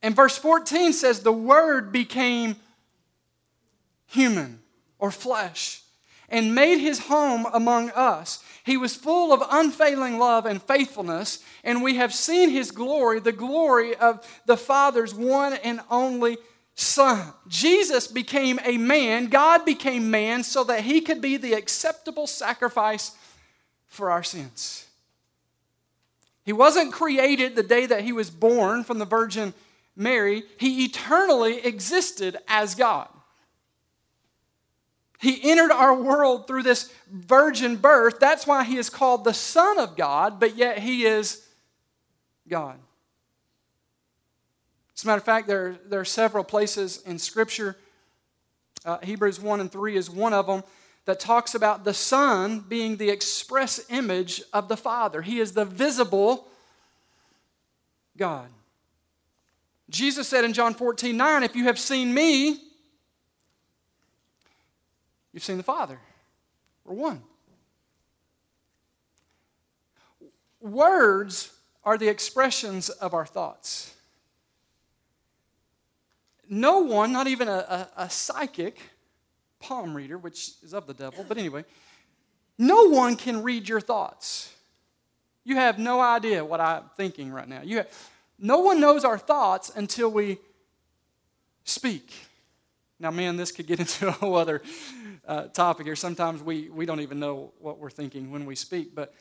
And 0.02 0.14
verse 0.14 0.36
14 0.36 0.92
says, 0.92 1.20
The 1.20 1.32
Word 1.32 1.92
became 1.92 2.56
human 4.12 4.60
or 4.98 5.10
flesh 5.10 5.82
and 6.28 6.54
made 6.54 6.78
his 6.78 6.98
home 6.98 7.46
among 7.52 7.90
us. 7.90 8.42
He 8.64 8.76
was 8.76 8.94
full 8.94 9.32
of 9.32 9.42
unfailing 9.50 10.18
love 10.18 10.46
and 10.46 10.62
faithfulness, 10.62 11.44
and 11.64 11.82
we 11.82 11.96
have 11.96 12.14
seen 12.14 12.50
his 12.50 12.70
glory, 12.70 13.20
the 13.20 13.32
glory 13.32 13.94
of 13.96 14.26
the 14.46 14.56
Father's 14.56 15.14
one 15.14 15.54
and 15.54 15.80
only 15.90 16.38
Son. 16.74 17.34
Jesus 17.48 18.06
became 18.06 18.58
a 18.64 18.78
man, 18.78 19.26
God 19.26 19.64
became 19.66 20.10
man, 20.10 20.42
so 20.42 20.64
that 20.64 20.80
he 20.80 21.02
could 21.02 21.20
be 21.20 21.36
the 21.36 21.52
acceptable 21.52 22.26
sacrifice 22.26 23.14
for 23.88 24.10
our 24.10 24.22
sins. 24.22 24.86
He 26.44 26.52
wasn't 26.52 26.92
created 26.92 27.54
the 27.54 27.62
day 27.62 27.84
that 27.86 28.04
he 28.04 28.12
was 28.12 28.30
born 28.30 28.84
from 28.84 28.98
the 28.98 29.04
Virgin 29.04 29.52
Mary, 29.94 30.44
he 30.58 30.84
eternally 30.86 31.58
existed 31.58 32.38
as 32.48 32.74
God. 32.74 33.08
He 35.22 35.48
entered 35.48 35.70
our 35.70 35.94
world 35.94 36.48
through 36.48 36.64
this 36.64 36.92
virgin 37.08 37.76
birth. 37.76 38.18
That's 38.18 38.44
why 38.44 38.64
he 38.64 38.76
is 38.76 38.90
called 38.90 39.22
the 39.22 39.32
Son 39.32 39.78
of 39.78 39.96
God, 39.96 40.40
but 40.40 40.56
yet 40.56 40.80
he 40.80 41.04
is 41.04 41.46
God. 42.48 42.76
As 44.96 45.04
a 45.04 45.06
matter 45.06 45.18
of 45.18 45.24
fact, 45.24 45.46
there, 45.46 45.76
there 45.86 46.00
are 46.00 46.04
several 46.04 46.42
places 46.42 47.02
in 47.06 47.20
Scripture, 47.20 47.76
uh, 48.84 48.98
Hebrews 49.00 49.38
1 49.38 49.60
and 49.60 49.70
3 49.70 49.96
is 49.96 50.10
one 50.10 50.32
of 50.32 50.48
them, 50.48 50.64
that 51.04 51.20
talks 51.20 51.54
about 51.54 51.84
the 51.84 51.94
Son 51.94 52.58
being 52.58 52.96
the 52.96 53.10
express 53.10 53.80
image 53.90 54.42
of 54.52 54.66
the 54.66 54.76
Father. 54.76 55.22
He 55.22 55.38
is 55.38 55.52
the 55.52 55.64
visible 55.64 56.48
God. 58.16 58.48
Jesus 59.88 60.26
said 60.26 60.44
in 60.44 60.52
John 60.52 60.74
14, 60.74 61.16
9, 61.16 61.42
If 61.44 61.54
you 61.54 61.64
have 61.64 61.78
seen 61.78 62.12
me, 62.12 62.71
You've 65.32 65.44
seen 65.44 65.56
the 65.56 65.62
Father. 65.62 65.98
We're 66.84 66.94
one. 66.94 67.22
Words 70.60 71.52
are 71.84 71.98
the 71.98 72.08
expressions 72.08 72.88
of 72.88 73.14
our 73.14 73.26
thoughts. 73.26 73.94
No 76.48 76.80
one, 76.80 77.12
not 77.12 77.26
even 77.26 77.48
a, 77.48 77.88
a, 77.96 78.02
a, 78.04 78.10
psychic 78.10 78.78
palm 79.58 79.94
reader, 79.94 80.18
which 80.18 80.52
is 80.62 80.74
of 80.74 80.86
the 80.86 80.94
devil, 80.94 81.24
but 81.26 81.38
anyway, 81.38 81.64
no 82.58 82.90
one 82.90 83.16
can 83.16 83.42
read 83.42 83.68
your 83.68 83.80
thoughts. 83.80 84.54
You 85.44 85.56
have 85.56 85.78
no 85.78 86.00
idea 86.00 86.44
what 86.44 86.60
I'm 86.60 86.84
thinking 86.96 87.32
right 87.32 87.48
now. 87.48 87.62
You 87.62 87.78
have, 87.78 87.88
no 88.38 88.58
one 88.58 88.80
knows 88.80 89.04
our 89.04 89.18
thoughts 89.18 89.72
until 89.74 90.10
we 90.10 90.38
speak. 91.64 92.12
Now, 93.00 93.10
man, 93.10 93.36
this 93.36 93.50
could 93.50 93.66
get 93.66 93.80
into 93.84 94.08
a 94.08 94.12
whole 94.12 94.36
other 94.36 94.62
uh, 95.26 95.44
topic 95.44 95.86
here. 95.86 95.96
Sometimes 95.96 96.42
we, 96.42 96.68
we 96.70 96.86
don't 96.86 97.00
even 97.00 97.18
know 97.18 97.52
what 97.58 97.78
we're 97.78 97.90
thinking 97.90 98.30
when 98.30 98.46
we 98.46 98.54
speak. 98.54 98.94
But, 98.94 99.14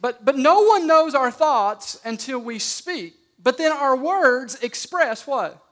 but, 0.00 0.24
but 0.24 0.36
no 0.36 0.62
one 0.62 0.86
knows 0.86 1.14
our 1.14 1.30
thoughts 1.30 2.00
until 2.04 2.38
we 2.38 2.58
speak. 2.58 3.14
But 3.42 3.58
then 3.58 3.72
our 3.72 3.96
words 3.96 4.56
express 4.62 5.26
what? 5.26 5.62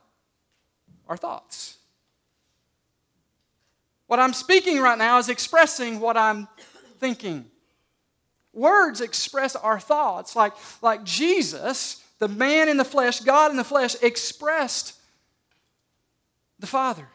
Our 1.09 1.17
thoughts. 1.17 1.79
What 4.07 4.21
I'm 4.21 4.33
speaking 4.33 4.81
right 4.81 4.99
now 4.99 5.19
is 5.19 5.29
expressing 5.29 6.01
what 6.01 6.17
I'm 6.17 6.49
thinking. 6.99 7.45
Words 8.53 9.01
express 9.01 9.55
our 9.57 9.79
thoughts, 9.79 10.35
like, 10.35 10.53
like 10.81 11.05
Jesus, 11.05 12.03
the 12.19 12.29
man 12.29 12.69
in 12.69 12.77
the 12.77 12.85
flesh, 12.85 13.21
God 13.21 13.51
in 13.51 13.57
the 13.57 13.65
flesh, 13.65 13.97
expressed 14.01 14.95
the 16.59 16.67
Father. 16.67 17.09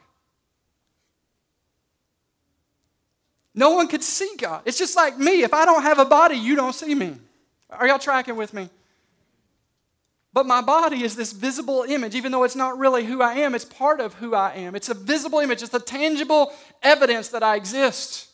No 3.61 3.69
one 3.69 3.87
could 3.87 4.01
see 4.01 4.31
God. 4.39 4.63
It's 4.65 4.79
just 4.79 4.95
like 4.95 5.19
me. 5.19 5.43
If 5.43 5.53
I 5.53 5.65
don't 5.65 5.83
have 5.83 5.99
a 5.99 6.05
body, 6.05 6.35
you 6.35 6.55
don't 6.55 6.73
see 6.73 6.95
me. 6.95 7.15
Are 7.69 7.87
y'all 7.87 7.99
tracking 7.99 8.35
with 8.35 8.55
me? 8.55 8.67
But 10.33 10.47
my 10.47 10.61
body 10.63 11.03
is 11.03 11.15
this 11.15 11.31
visible 11.31 11.85
image, 11.87 12.15
even 12.15 12.31
though 12.31 12.43
it's 12.43 12.55
not 12.55 12.79
really 12.79 13.05
who 13.05 13.21
I 13.21 13.35
am, 13.35 13.53
it's 13.53 13.63
part 13.63 13.99
of 13.99 14.15
who 14.15 14.33
I 14.33 14.53
am. 14.53 14.73
It's 14.73 14.89
a 14.89 14.95
visible 14.95 15.37
image, 15.37 15.61
it's 15.61 15.75
a 15.75 15.79
tangible 15.79 16.51
evidence 16.81 17.27
that 17.29 17.43
I 17.43 17.55
exist. 17.55 18.31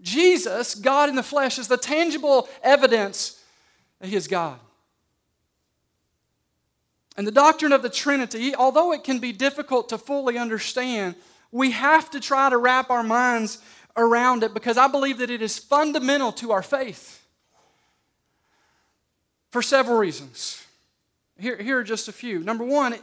Jesus, 0.00 0.74
God 0.74 1.08
in 1.08 1.14
the 1.14 1.22
flesh, 1.22 1.56
is 1.56 1.68
the 1.68 1.76
tangible 1.76 2.48
evidence 2.60 3.40
that 4.00 4.08
He 4.08 4.16
is 4.16 4.26
God. 4.26 4.58
And 7.16 7.24
the 7.24 7.30
doctrine 7.30 7.70
of 7.70 7.82
the 7.82 7.88
Trinity, 7.88 8.52
although 8.52 8.90
it 8.92 9.04
can 9.04 9.20
be 9.20 9.30
difficult 9.30 9.90
to 9.90 9.96
fully 9.96 10.38
understand, 10.38 11.14
we 11.52 11.70
have 11.70 12.10
to 12.10 12.18
try 12.18 12.50
to 12.50 12.56
wrap 12.56 12.90
our 12.90 13.04
minds 13.04 13.58
around 13.96 14.42
it 14.42 14.54
because 14.54 14.76
I 14.76 14.88
believe 14.88 15.18
that 15.18 15.30
it 15.30 15.42
is 15.42 15.58
fundamental 15.58 16.32
to 16.32 16.52
our 16.52 16.62
faith 16.62 17.24
for 19.50 19.62
several 19.62 19.98
reasons. 19.98 20.64
Here, 21.38 21.56
here 21.56 21.78
are 21.78 21.84
just 21.84 22.08
a 22.08 22.12
few. 22.12 22.40
Number 22.40 22.64
one, 22.64 22.94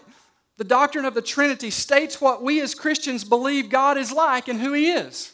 the 0.58 0.64
doctrine 0.64 1.06
of 1.06 1.14
the 1.14 1.22
Trinity 1.22 1.70
states 1.70 2.20
what 2.20 2.44
we 2.44 2.60
as 2.62 2.76
Christians 2.76 3.24
believe 3.24 3.70
God 3.70 3.98
is 3.98 4.12
like 4.12 4.48
and 4.48 4.60
who 4.60 4.74
He 4.74 4.92
is. 4.92 5.34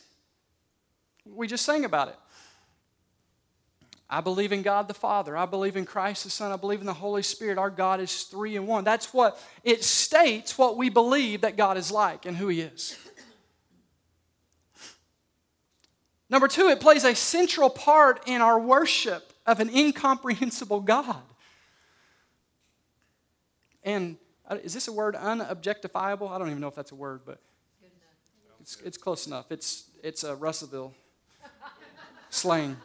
We 1.25 1.47
just 1.47 1.65
sang 1.65 1.85
about 1.85 2.09
it. 2.09 2.15
I 4.07 4.21
believe 4.21 4.51
in 4.51 4.61
God 4.61 4.87
the 4.87 4.93
Father. 4.93 5.35
I 5.35 5.45
believe 5.47 5.75
in 5.75 5.85
Christ 5.85 6.25
the 6.25 6.29
Son. 6.29 6.51
I 6.51 6.57
believe 6.57 6.79
in 6.79 6.85
the 6.85 6.93
Holy 6.93 7.23
Spirit. 7.23 7.57
Our 7.57 7.71
God 7.71 7.99
is 7.99 8.23
three 8.23 8.55
in 8.55 8.67
one. 8.67 8.83
That's 8.83 9.13
what 9.13 9.41
it 9.63 9.83
states 9.83 10.57
what 10.57 10.77
we 10.77 10.89
believe 10.89 11.41
that 11.41 11.57
God 11.57 11.77
is 11.77 11.91
like 11.91 12.25
and 12.25 12.37
who 12.37 12.47
He 12.47 12.61
is. 12.61 12.97
Number 16.35 16.49
two, 16.49 16.67
it 16.67 16.81
plays 16.81 17.05
a 17.05 17.15
central 17.15 17.69
part 17.69 18.19
in 18.25 18.41
our 18.41 18.59
worship 18.59 19.31
of 19.45 19.61
an 19.61 19.69
incomprehensible 19.69 20.81
God. 20.81 21.15
And 23.83 24.17
uh, 24.45 24.57
is 24.61 24.73
this 24.73 24.89
a 24.89 24.91
word, 24.91 25.15
unobjectifiable? 25.15 26.29
I 26.29 26.37
don't 26.37 26.49
even 26.49 26.59
know 26.59 26.67
if 26.67 26.75
that's 26.75 26.91
a 26.91 26.95
word, 26.95 27.21
but 27.25 27.39
it's, 28.59 28.81
it's 28.81 28.97
close 28.97 29.27
enough. 29.27 29.49
It's, 29.49 29.85
it's 30.03 30.25
a 30.25 30.35
Russellville 30.35 30.93
slang. 32.29 32.75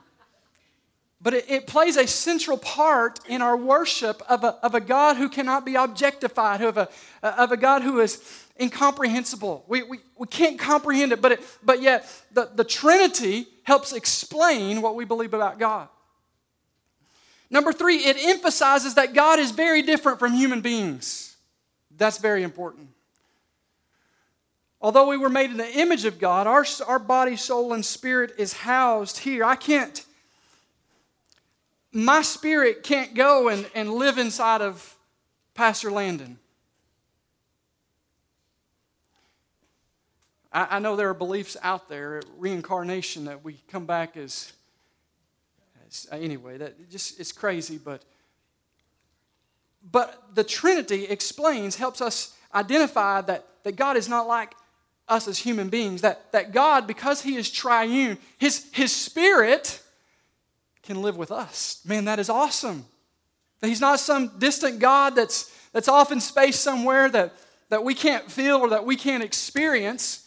But 1.23 1.35
it, 1.35 1.51
it, 1.51 1.67
plays 1.67 1.97
a 1.97 2.07
central 2.07 2.57
part 2.57 3.21
in 3.29 3.43
our 3.43 3.57
worship 3.57 4.23
of 4.29 4.43
a, 4.43 4.57
of 4.63 4.75
a 4.75 4.81
God 4.81 5.17
who 5.17 5.29
cannot 5.29 5.67
be 5.67 5.75
objectified, 5.75 6.63
of 6.63 6.79
a, 6.79 6.89
uh, 7.23 7.35
of 7.37 7.53
a 7.53 7.59
God 7.59 7.83
who 7.83 8.01
is 8.01 8.23
incomprehensible. 8.59 9.65
We, 9.69 9.83
we, 9.83 9.99
we 10.17 10.27
can't 10.27 10.59
comprehend 10.59 11.13
it, 11.13 11.21
but, 11.21 11.33
it, 11.33 11.41
but 11.63 11.83
yet 11.83 12.11
the, 12.33 12.51
the 12.55 12.65
Trinity 12.65 13.47
helps 13.65 13.93
explain 13.93 14.81
what 14.81 14.95
we 14.95 15.05
believe 15.05 15.35
about 15.35 15.59
God. 15.59 15.89
Number 17.51 17.73
three, 17.73 17.97
it 17.97 18.17
emphasizes 18.19 18.95
that 18.95 19.13
God 19.13 19.39
is 19.39 19.51
very 19.51 19.83
different 19.83 20.19
from 20.21 20.33
human 20.33 20.61
beings. 20.61 21.37
That's 21.97 22.19
very 22.19 22.43
important. 22.43 22.89
Although 24.81 25.09
we 25.09 25.19
were 25.19 25.29
made 25.29 25.51
in 25.51 25.59
the 25.59 25.79
image 25.79 26.05
of 26.05 26.19
God, 26.19 26.47
our, 26.47 26.65
our 26.87 26.99
body, 26.99 27.37
soul, 27.37 27.73
and 27.75 27.85
spirit 27.85 28.33
is 28.39 28.55
housed 28.55 29.19
here. 29.19 29.45
I 29.45 29.57
can't, 29.57 30.07
my 31.93 32.23
spirit 32.23 32.83
can't 32.83 33.15
go 33.15 33.49
and, 33.49 33.69
and 33.75 33.93
live 33.93 34.19
inside 34.19 34.63
of 34.63 34.97
Pastor 35.55 35.91
Landon. 35.91 36.39
I, 40.53 40.77
I 40.77 40.79
know 40.79 40.97
there 40.97 41.09
are 41.09 41.15
beliefs 41.15 41.57
out 41.63 41.89
there, 41.89 42.23
reincarnation, 42.39 43.25
that 43.25 43.45
we 43.45 43.61
come 43.69 43.87
back 43.87 44.17
as, 44.17 44.53
as 45.89 46.09
uh, 46.13 46.17
anyway, 46.17 46.59
that 46.59 46.91
just 46.91 47.19
it's 47.19 47.33
crazy, 47.33 47.79
but 47.79 48.05
but 49.91 50.35
the 50.35 50.45
Trinity 50.45 51.05
explains, 51.05 51.77
helps 51.77 52.01
us 52.01 52.37
identify 52.55 53.21
that, 53.23 53.47
that 53.65 53.77
God 53.77 53.97
is 53.97 54.09
not 54.09 54.27
like 54.27 54.55
us 55.09 55.27
as 55.27 55.39
human 55.39 55.69
beings. 55.69 56.03
That, 56.03 56.31
that 56.33 56.53
God, 56.53 56.87
because 56.87 57.23
He 57.23 57.37
is 57.37 57.51
triune, 57.51 58.19
His, 58.39 58.69
His 58.73 58.93
Spirit 58.93 59.83
can 60.91 61.03
live 61.03 61.17
with 61.17 61.31
us. 61.31 61.81
Man, 61.87 62.07
that 62.07 62.19
is 62.19 62.29
awesome. 62.29 62.85
That 63.61 63.69
He's 63.69 63.81
not 63.81 64.01
some 64.01 64.33
distant 64.39 64.81
God 64.81 65.15
that's, 65.15 65.55
that's 65.73 65.87
off 65.87 66.11
in 66.11 66.21
space 66.21 66.59
somewhere 66.59 67.09
that, 67.11 67.33
that 67.69 67.85
we 67.85 67.95
can't 67.95 68.29
feel 68.29 68.57
or 68.57 68.71
that 68.71 68.85
we 68.85 68.97
can't 68.97 69.23
experience. 69.23 70.27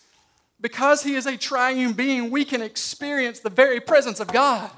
Because 0.62 1.04
He 1.04 1.16
is 1.16 1.26
a 1.26 1.36
triune 1.36 1.92
being, 1.92 2.32
we 2.32 2.46
can 2.46 2.62
experience 2.62 3.42
the 3.42 3.50
very 3.50 3.82
presence 3.82 4.22
of 4.22 4.30
God. 4.30 4.72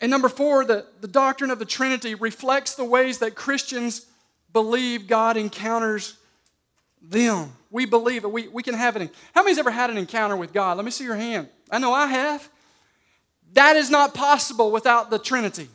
And 0.00 0.10
number 0.10 0.28
four, 0.28 0.64
the, 0.64 0.84
the 1.00 1.06
doctrine 1.06 1.52
of 1.52 1.60
the 1.60 1.64
Trinity 1.64 2.16
reflects 2.16 2.74
the 2.74 2.84
ways 2.84 3.18
that 3.18 3.36
Christians 3.36 4.06
believe 4.52 5.06
God 5.06 5.36
encounters 5.36 6.16
them. 7.00 7.52
We 7.70 7.86
believe 7.86 8.24
it. 8.24 8.32
We, 8.32 8.48
we 8.48 8.64
can 8.64 8.74
have 8.74 8.96
it. 8.96 9.14
How 9.36 9.44
many's 9.44 9.58
ever 9.58 9.70
had 9.70 9.88
an 9.90 9.98
encounter 9.98 10.36
with 10.36 10.52
God? 10.52 10.76
Let 10.76 10.84
me 10.84 10.90
see 10.90 11.04
your 11.04 11.14
hand. 11.14 11.46
I 11.70 11.78
know 11.78 11.92
I 11.92 12.08
have. 12.08 12.48
That 13.52 13.76
is 13.76 13.90
not 13.90 14.14
possible 14.14 14.70
without 14.70 15.10
the 15.10 15.18
Trinity. 15.18 15.68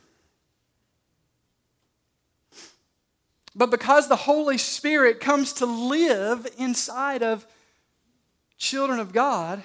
But 3.55 3.71
because 3.71 4.07
the 4.07 4.15
Holy 4.15 4.57
Spirit 4.57 5.19
comes 5.19 5.53
to 5.53 5.65
live 5.65 6.47
inside 6.57 7.23
of 7.23 7.45
children 8.57 8.99
of 8.99 9.13
God, 9.13 9.63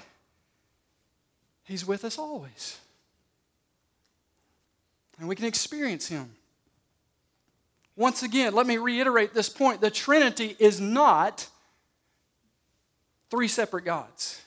He's 1.65 1.87
with 1.87 2.05
us 2.05 2.19
always 2.19 2.79
and 5.23 5.29
we 5.29 5.37
can 5.37 5.45
experience 5.45 6.09
Him. 6.09 6.31
Once 7.95 8.25
again, 8.25 8.55
let 8.55 8.67
me 8.67 8.77
reiterate 8.77 9.35
this 9.35 9.49
point 9.49 9.81
the 9.81 9.89
Trinity 9.89 10.57
is 10.59 10.81
not 10.81 11.47
three 13.31 13.47
separate 13.47 13.85
gods. 13.85 14.43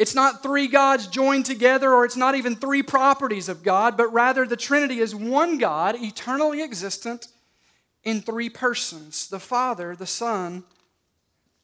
It's 0.00 0.14
not 0.14 0.42
three 0.42 0.66
gods 0.66 1.08
joined 1.08 1.44
together, 1.44 1.92
or 1.92 2.06
it's 2.06 2.16
not 2.16 2.34
even 2.34 2.56
three 2.56 2.82
properties 2.82 3.50
of 3.50 3.62
God, 3.62 3.98
but 3.98 4.10
rather 4.10 4.46
the 4.46 4.56
Trinity 4.56 4.98
is 4.98 5.14
one 5.14 5.58
God, 5.58 5.94
eternally 5.94 6.62
existent 6.62 7.28
in 8.02 8.22
three 8.22 8.48
persons 8.48 9.28
the 9.28 9.38
Father, 9.38 9.94
the 9.94 10.06
Son, 10.06 10.64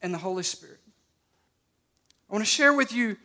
and 0.03 0.13
the 0.13 0.19
Holy 0.19 0.43
Spirit. 0.43 0.81
I 2.29 2.35
want 2.35 2.45
to 2.45 2.51
share 2.51 2.75
with 2.75 2.93
you 2.93 3.17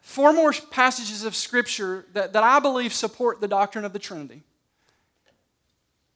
four 0.00 0.32
more 0.32 0.52
passages 0.52 1.22
of 1.22 1.36
Scripture 1.36 2.04
that, 2.14 2.32
that 2.32 2.42
I 2.42 2.58
believe 2.58 2.92
support 2.92 3.40
the 3.40 3.46
doctrine 3.46 3.84
of 3.84 3.92
the 3.92 4.00
Trinity. 4.00 4.42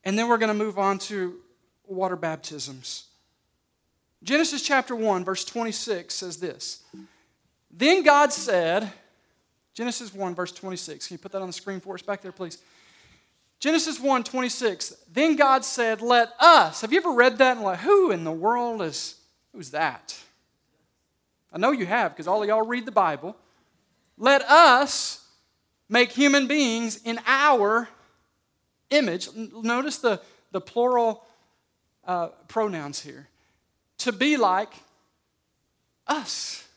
And 0.03 0.19
then 0.19 0.27
we're 0.27 0.39
going 0.39 0.49
to 0.49 0.65
move 0.65 0.77
on 0.77 0.99
to 0.99 1.37
water 1.87 2.17
baptisms. 2.17 3.05
Genesis 4.25 4.63
chapter 4.63 4.97
1, 4.97 5.25
verse 5.25 5.45
26 5.45 6.13
says 6.13 6.39
this 6.39 6.83
Then 7.71 8.03
God 8.03 8.33
said, 8.33 8.91
Genesis 9.75 10.13
1, 10.13 10.35
verse 10.35 10.53
26. 10.53 11.07
Can 11.07 11.15
you 11.15 11.19
put 11.19 11.33
that 11.33 11.41
on 11.41 11.47
the 11.47 11.53
screen 11.53 11.81
for 11.81 11.95
us 11.95 12.03
back 12.03 12.23
there, 12.23 12.33
please? 12.33 12.59
Genesis 13.61 13.99
1, 13.99 14.25
26. 14.25 14.95
Then 15.13 15.37
God 15.37 15.65
said, 15.65 16.01
Let 16.01 16.33
us. 16.41 16.81
Have 16.81 16.93
you 16.93 16.99
ever 16.99 17.13
read 17.13 17.39
that 17.39 17.57
and 17.57 17.65
like, 17.65 17.81
who 17.81 18.11
in 18.11 18.25
the 18.25 18.33
world 18.33 18.83
is, 18.83 19.17
who's 19.53 19.71
that? 19.71 20.17
I 21.53 21.59
know 21.59 21.73
you 21.73 21.87
have 21.87 22.13
because 22.13 22.29
all 22.29 22.43
of 22.43 22.49
y'all 22.49 22.67
read 22.67 22.87
the 22.87 22.93
Bible. 22.93 23.37
Let 24.17 24.43
us 24.43 25.25
make 25.89 26.13
human 26.13 26.47
beings 26.47 27.01
in 27.05 27.19
our 27.27 27.89
image. 28.91 29.29
Notice 29.35 29.99
the, 29.99 30.21
the 30.53 30.61
plural 30.61 31.25
uh, 32.05 32.29
pronouns 32.49 33.01
here. 33.01 33.29
To 33.99 34.13
be 34.13 34.37
like 34.37 34.73
us. 36.07 36.68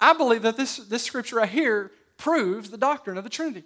I 0.00 0.12
believe 0.12 0.42
that 0.42 0.56
this, 0.56 0.76
this 0.76 1.02
scripture 1.02 1.36
right 1.36 1.48
here 1.48 1.90
proves 2.16 2.70
the 2.70 2.76
doctrine 2.76 3.18
of 3.18 3.24
the 3.24 3.30
Trinity. 3.30 3.64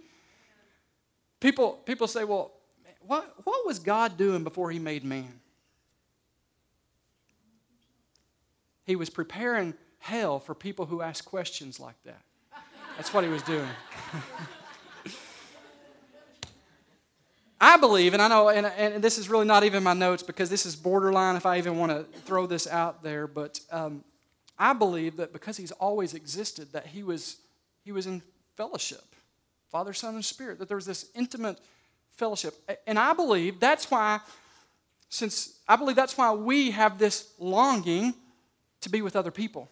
People, 1.40 1.72
people 1.84 2.06
say, 2.06 2.24
well, 2.24 2.52
what, 3.00 3.34
what 3.44 3.66
was 3.66 3.78
God 3.78 4.16
doing 4.16 4.44
before 4.44 4.70
he 4.70 4.78
made 4.78 5.04
man? 5.04 5.40
He 8.84 8.96
was 8.96 9.10
preparing 9.10 9.74
hell 9.98 10.38
for 10.38 10.54
people 10.54 10.86
who 10.86 11.02
ask 11.02 11.24
questions 11.24 11.78
like 11.78 12.00
that. 12.04 12.22
That's 12.96 13.12
what 13.14 13.24
he 13.24 13.30
was 13.30 13.42
doing. 13.42 13.68
I 17.60 17.76
believe, 17.76 18.12
and 18.12 18.20
I 18.20 18.26
know, 18.26 18.48
and, 18.48 18.66
and, 18.66 19.04
this 19.04 19.18
is 19.18 19.28
really 19.28 19.46
not 19.46 19.62
even 19.62 19.84
my 19.84 19.94
notes 19.94 20.24
because 20.24 20.50
this 20.50 20.66
is 20.66 20.74
borderline 20.74 21.36
if 21.36 21.46
I 21.46 21.58
even 21.58 21.78
want 21.78 21.92
to 21.92 22.02
throw 22.22 22.44
this 22.44 22.66
out 22.66 23.04
there, 23.04 23.28
but 23.28 23.60
um, 23.70 24.02
I 24.62 24.74
believe 24.74 25.16
that 25.16 25.32
because 25.32 25.56
he's 25.56 25.72
always 25.72 26.14
existed, 26.14 26.72
that 26.72 26.86
he 26.86 27.02
was, 27.02 27.38
he 27.84 27.90
was 27.90 28.06
in 28.06 28.22
fellowship 28.56 29.02
Father, 29.72 29.92
Son, 29.92 30.14
and 30.14 30.24
Spirit, 30.24 30.58
that 30.60 30.68
there 30.68 30.76
was 30.76 30.86
this 30.86 31.06
intimate 31.16 31.58
fellowship. 32.10 32.54
And 32.86 32.98
I 32.98 33.12
believe 33.14 33.58
that's 33.58 33.90
why, 33.90 34.20
since 35.08 35.58
I 35.66 35.74
believe 35.76 35.96
that's 35.96 36.16
why 36.16 36.30
we 36.32 36.70
have 36.70 36.98
this 36.98 37.32
longing 37.40 38.14
to 38.82 38.90
be 38.90 39.02
with 39.02 39.16
other 39.16 39.30
people. 39.30 39.68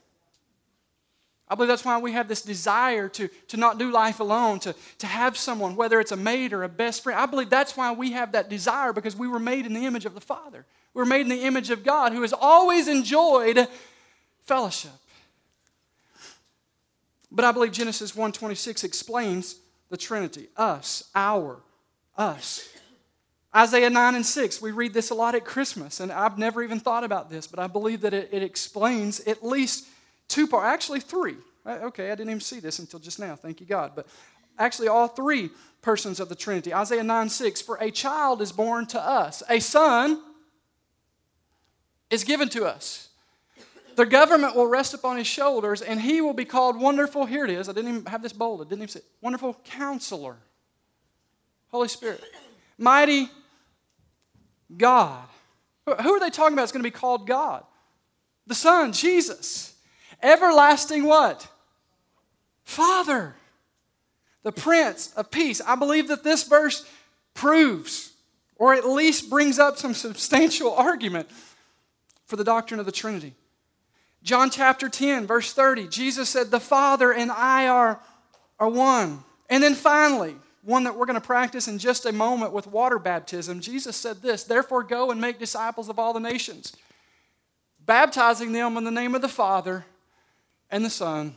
I 1.47 1.55
believe 1.55 1.69
that's 1.69 1.85
why 1.85 1.99
we 1.99 2.13
have 2.13 2.29
this 2.29 2.43
desire 2.43 3.09
to, 3.11 3.29
to 3.49 3.57
not 3.57 3.79
do 3.79 3.93
life 3.93 4.19
alone, 4.19 4.59
to, 4.61 4.75
to 4.99 5.07
have 5.07 5.37
someone, 5.37 5.77
whether 5.77 6.01
it's 6.01 6.13
a 6.13 6.17
mate 6.17 6.53
or 6.53 6.65
a 6.65 6.69
best 6.69 7.05
friend. 7.05 7.21
I 7.21 7.27
believe 7.27 7.51
that's 7.51 7.77
why 7.77 7.93
we 7.93 8.13
have 8.13 8.33
that 8.33 8.49
desire 8.49 8.93
because 8.93 9.15
we 9.15 9.29
were 9.29 9.39
made 9.39 9.67
in 9.67 9.75
the 9.75 9.85
image 9.85 10.07
of 10.07 10.15
the 10.15 10.21
Father. 10.21 10.65
We 10.95 11.01
were 11.01 11.07
made 11.07 11.21
in 11.21 11.29
the 11.29 11.43
image 11.43 11.71
of 11.71 11.85
God 11.85 12.13
who 12.13 12.23
has 12.23 12.33
always 12.33 12.89
enjoyed 12.89 13.69
fellowship. 14.51 14.91
But 17.31 17.45
I 17.45 17.53
believe 17.53 17.71
Genesis 17.71 18.17
1:26 18.17 18.83
explains 18.83 19.61
the 19.91 19.97
Trinity. 19.97 20.49
Us, 20.57 21.09
our, 21.15 21.61
us. 22.19 22.69
Isaiah 23.55 23.91
9 23.91 24.15
and 24.17 24.27
6, 24.27 24.61
we 24.61 24.73
read 24.73 24.93
this 24.93 25.11
a 25.11 25.15
lot 25.15 25.37
at 25.37 25.45
Christmas, 25.45 26.01
and 26.01 26.11
I've 26.11 26.37
never 26.37 26.65
even 26.65 26.81
thought 26.81 27.05
about 27.05 27.31
this, 27.31 27.47
but 27.47 27.61
I 27.61 27.69
believe 27.69 28.01
that 28.01 28.13
it, 28.13 28.29
it 28.33 28.43
explains 28.43 29.21
at 29.21 29.45
least 29.45 29.87
two 30.27 30.49
parts, 30.49 30.67
actually 30.67 31.01
three. 31.01 31.37
Uh, 31.65 31.89
okay, 31.91 32.07
I 32.11 32.17
didn't 32.17 32.31
even 32.31 32.41
see 32.41 32.59
this 32.59 32.81
until 32.81 32.99
just 32.99 33.21
now. 33.21 33.37
Thank 33.37 33.61
you, 33.61 33.67
God. 33.67 33.93
But 33.95 34.09
actually, 34.59 34.89
all 34.89 35.07
three 35.07 35.51
persons 35.81 36.19
of 36.19 36.29
the 36.29 36.35
Trinity. 36.35 36.75
Isaiah 36.75 37.05
9 37.05 37.29
6, 37.29 37.63
for 37.63 37.77
a 37.77 37.93
child 37.93 38.43
is 38.43 38.51
born 38.51 38.87
to 38.87 39.01
us, 39.01 39.45
a 39.49 39.61
son 39.61 40.21
is 42.11 42.25
given 42.25 42.49
to 42.49 42.65
us. 42.65 43.10
The 44.01 44.07
government 44.07 44.57
will 44.57 44.67
rest 44.67 44.95
upon 44.95 45.19
his 45.19 45.27
shoulders, 45.27 45.83
and 45.83 46.01
he 46.01 46.23
will 46.23 46.33
be 46.33 46.47
called 46.47 46.81
Wonderful. 46.81 47.27
Here 47.27 47.45
it 47.45 47.51
is. 47.51 47.69
I 47.69 47.73
didn't 47.73 47.91
even 47.91 48.07
have 48.07 48.23
this 48.23 48.33
bolded. 48.33 48.71
Didn't 48.71 48.85
even 48.85 48.89
say 48.89 49.03
Wonderful 49.21 49.61
Counselor. 49.63 50.39
Holy 51.69 51.87
Spirit. 51.87 52.25
Mighty 52.79 53.29
God. 54.75 55.23
Who 55.85 56.15
are 56.15 56.19
they 56.19 56.31
talking 56.31 56.55
about? 56.55 56.63
It's 56.63 56.73
going 56.73 56.83
to 56.83 56.87
be 56.87 56.91
called 56.91 57.27
God. 57.27 57.63
The 58.47 58.55
Son, 58.55 58.95
Jesus. 58.95 59.75
Everlasting 60.23 61.05
what? 61.05 61.47
Father, 62.65 63.35
the 64.45 64.53
Prince 64.53 65.13
of 65.13 65.31
Peace. 65.31 65.61
I 65.67 65.75
believe 65.75 66.09
that 66.09 66.25
this 66.25 66.45
verse 66.45 66.89
proves, 67.35 68.15
or 68.57 68.73
at 68.73 68.89
least 68.89 69.29
brings 69.29 69.59
up 69.59 69.77
some 69.77 69.93
substantial 69.93 70.73
argument 70.73 71.29
for 72.25 72.37
the 72.37 72.45
doctrine 72.45 72.81
of 72.81 72.87
the 72.87 72.93
Trinity. 72.93 73.35
John 74.23 74.51
chapter 74.51 74.89
10, 74.89 75.27
verse 75.27 75.53
30, 75.53 75.89
Jesus 75.89 76.29
said, 76.29 76.51
The 76.51 76.61
Father 76.61 77.13
and 77.13 77.31
I 77.31 77.69
are, 77.69 78.01
are 78.59 78.69
one. 78.69 79.25
And 79.49 79.63
then 79.63 79.75
finally, 79.75 80.37
one 80.63 80.85
that 80.85 80.95
we're 80.95 81.07
going 81.07 81.21
to 81.21 81.27
practice 81.27 81.69
in 81.69 81.79
just 81.79 82.05
a 82.05 82.13
moment 82.13 82.53
with 82.53 82.67
water 82.67 82.99
baptism, 82.99 83.61
Jesus 83.61 83.97
said 83.97 84.21
this 84.21 84.45
Therefore, 84.45 84.83
go 84.83 85.11
and 85.11 85.21
make 85.21 85.39
disciples 85.39 85.89
of 85.89 85.99
all 85.99 86.13
the 86.13 86.21
nations, 86.21 86.77
baptizing 87.85 88.53
them 88.53 88.77
in 88.77 88.85
the 88.85 88.91
name 88.91 89.15
of 89.15 89.23
the 89.23 89.29
Father 89.29 89.87
and 90.71 90.85
the 90.85 90.91
Son 90.91 91.35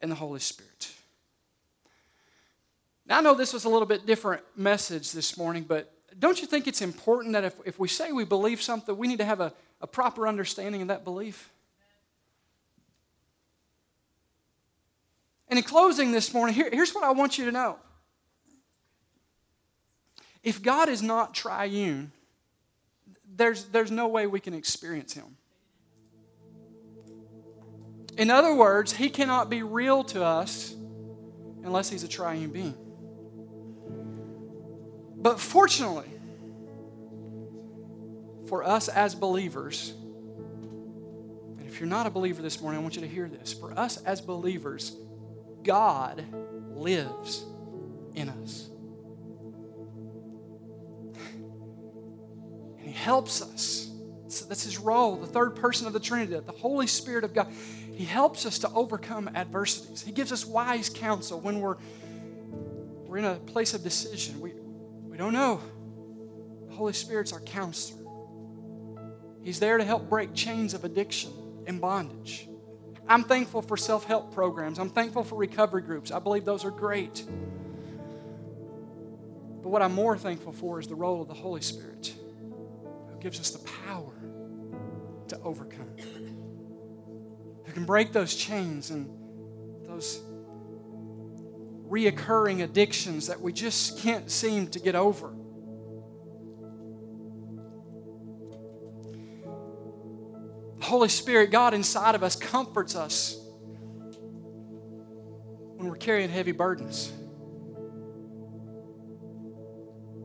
and 0.00 0.10
the 0.10 0.16
Holy 0.16 0.40
Spirit. 0.40 0.92
Now, 3.06 3.18
I 3.18 3.20
know 3.20 3.34
this 3.34 3.52
was 3.52 3.64
a 3.64 3.68
little 3.68 3.86
bit 3.86 4.06
different 4.06 4.42
message 4.56 5.10
this 5.10 5.36
morning, 5.36 5.64
but 5.64 5.91
don't 6.18 6.40
you 6.40 6.46
think 6.46 6.66
it's 6.66 6.82
important 6.82 7.32
that 7.34 7.44
if, 7.44 7.54
if 7.64 7.78
we 7.78 7.88
say 7.88 8.12
we 8.12 8.24
believe 8.24 8.60
something, 8.60 8.96
we 8.96 9.08
need 9.08 9.18
to 9.18 9.24
have 9.24 9.40
a, 9.40 9.52
a 9.80 9.86
proper 9.86 10.28
understanding 10.28 10.82
of 10.82 10.88
that 10.88 11.04
belief? 11.04 11.50
And 15.48 15.58
in 15.58 15.64
closing 15.64 16.12
this 16.12 16.32
morning, 16.32 16.54
here, 16.54 16.70
here's 16.72 16.94
what 16.94 17.04
I 17.04 17.10
want 17.10 17.38
you 17.38 17.44
to 17.44 17.52
know. 17.52 17.78
If 20.42 20.62
God 20.62 20.88
is 20.88 21.02
not 21.02 21.34
triune, 21.34 22.12
there's, 23.36 23.64
there's 23.66 23.90
no 23.90 24.08
way 24.08 24.26
we 24.26 24.40
can 24.40 24.54
experience 24.54 25.14
Him. 25.14 25.36
In 28.16 28.30
other 28.30 28.54
words, 28.54 28.92
he 28.92 29.08
cannot 29.08 29.48
be 29.48 29.62
real 29.62 30.04
to 30.04 30.22
us 30.22 30.74
unless 31.64 31.88
he's 31.88 32.04
a 32.04 32.08
triune 32.08 32.50
being. 32.50 32.74
But 35.22 35.38
fortunately, 35.38 36.10
for 38.48 38.64
us 38.64 38.88
as 38.88 39.14
believers, 39.14 39.94
and 41.58 41.66
if 41.68 41.78
you're 41.78 41.88
not 41.88 42.06
a 42.06 42.10
believer 42.10 42.42
this 42.42 42.60
morning, 42.60 42.80
I 42.80 42.82
want 42.82 42.96
you 42.96 43.02
to 43.02 43.08
hear 43.08 43.28
this. 43.28 43.52
For 43.52 43.72
us 43.78 43.98
as 43.98 44.20
believers, 44.20 44.96
God 45.62 46.24
lives 46.74 47.44
in 48.14 48.28
us. 48.28 48.68
And 52.78 52.86
He 52.86 52.92
helps 52.92 53.40
us. 53.42 53.90
So 54.26 54.46
that's 54.46 54.64
His 54.64 54.78
role, 54.78 55.16
the 55.16 55.26
third 55.28 55.54
person 55.54 55.86
of 55.86 55.92
the 55.92 56.00
Trinity, 56.00 56.36
the 56.40 56.50
Holy 56.50 56.88
Spirit 56.88 57.22
of 57.22 57.32
God. 57.32 57.46
He 57.94 58.04
helps 58.04 58.44
us 58.44 58.58
to 58.60 58.70
overcome 58.72 59.30
adversities. 59.36 60.02
He 60.02 60.10
gives 60.10 60.32
us 60.32 60.44
wise 60.44 60.88
counsel 60.88 61.38
when 61.38 61.60
we're, 61.60 61.76
we're 63.06 63.18
in 63.18 63.24
a 63.24 63.36
place 63.36 63.72
of 63.72 63.84
decision. 63.84 64.40
We, 64.40 64.54
don't 65.22 65.32
know. 65.34 65.60
The 66.68 66.74
Holy 66.74 66.92
Spirit's 66.92 67.32
our 67.32 67.40
counselor. 67.40 68.02
He's 69.42 69.60
there 69.60 69.78
to 69.78 69.84
help 69.84 70.08
break 70.08 70.34
chains 70.34 70.74
of 70.74 70.84
addiction 70.84 71.32
and 71.66 71.80
bondage. 71.80 72.48
I'm 73.08 73.22
thankful 73.22 73.62
for 73.62 73.76
self 73.76 74.04
help 74.04 74.34
programs. 74.34 74.80
I'm 74.80 74.90
thankful 74.90 75.22
for 75.22 75.36
recovery 75.36 75.82
groups. 75.82 76.10
I 76.10 76.18
believe 76.18 76.44
those 76.44 76.64
are 76.64 76.72
great. 76.72 77.24
But 79.62 79.68
what 79.68 79.80
I'm 79.80 79.92
more 79.92 80.18
thankful 80.18 80.52
for 80.52 80.80
is 80.80 80.88
the 80.88 80.96
role 80.96 81.22
of 81.22 81.28
the 81.28 81.34
Holy 81.34 81.62
Spirit 81.62 82.14
who 83.08 83.18
gives 83.20 83.38
us 83.38 83.50
the 83.50 83.64
power 83.86 84.12
to 85.28 85.40
overcome, 85.42 85.94
who 87.64 87.72
can 87.72 87.84
break 87.84 88.12
those 88.12 88.34
chains 88.34 88.90
and 88.90 89.08
those 89.86 90.20
reoccurring 91.92 92.62
addictions 92.62 93.26
that 93.26 93.38
we 93.38 93.52
just 93.52 93.98
can't 93.98 94.30
seem 94.30 94.66
to 94.66 94.80
get 94.80 94.94
over. 94.94 95.30
The 100.78 100.84
Holy 100.86 101.10
Spirit, 101.10 101.50
God 101.50 101.74
inside 101.74 102.14
of 102.14 102.22
us, 102.22 102.34
comforts 102.34 102.96
us 102.96 103.38
when 105.76 105.86
we're 105.86 105.96
carrying 105.96 106.30
heavy 106.30 106.52
burdens. 106.52 107.12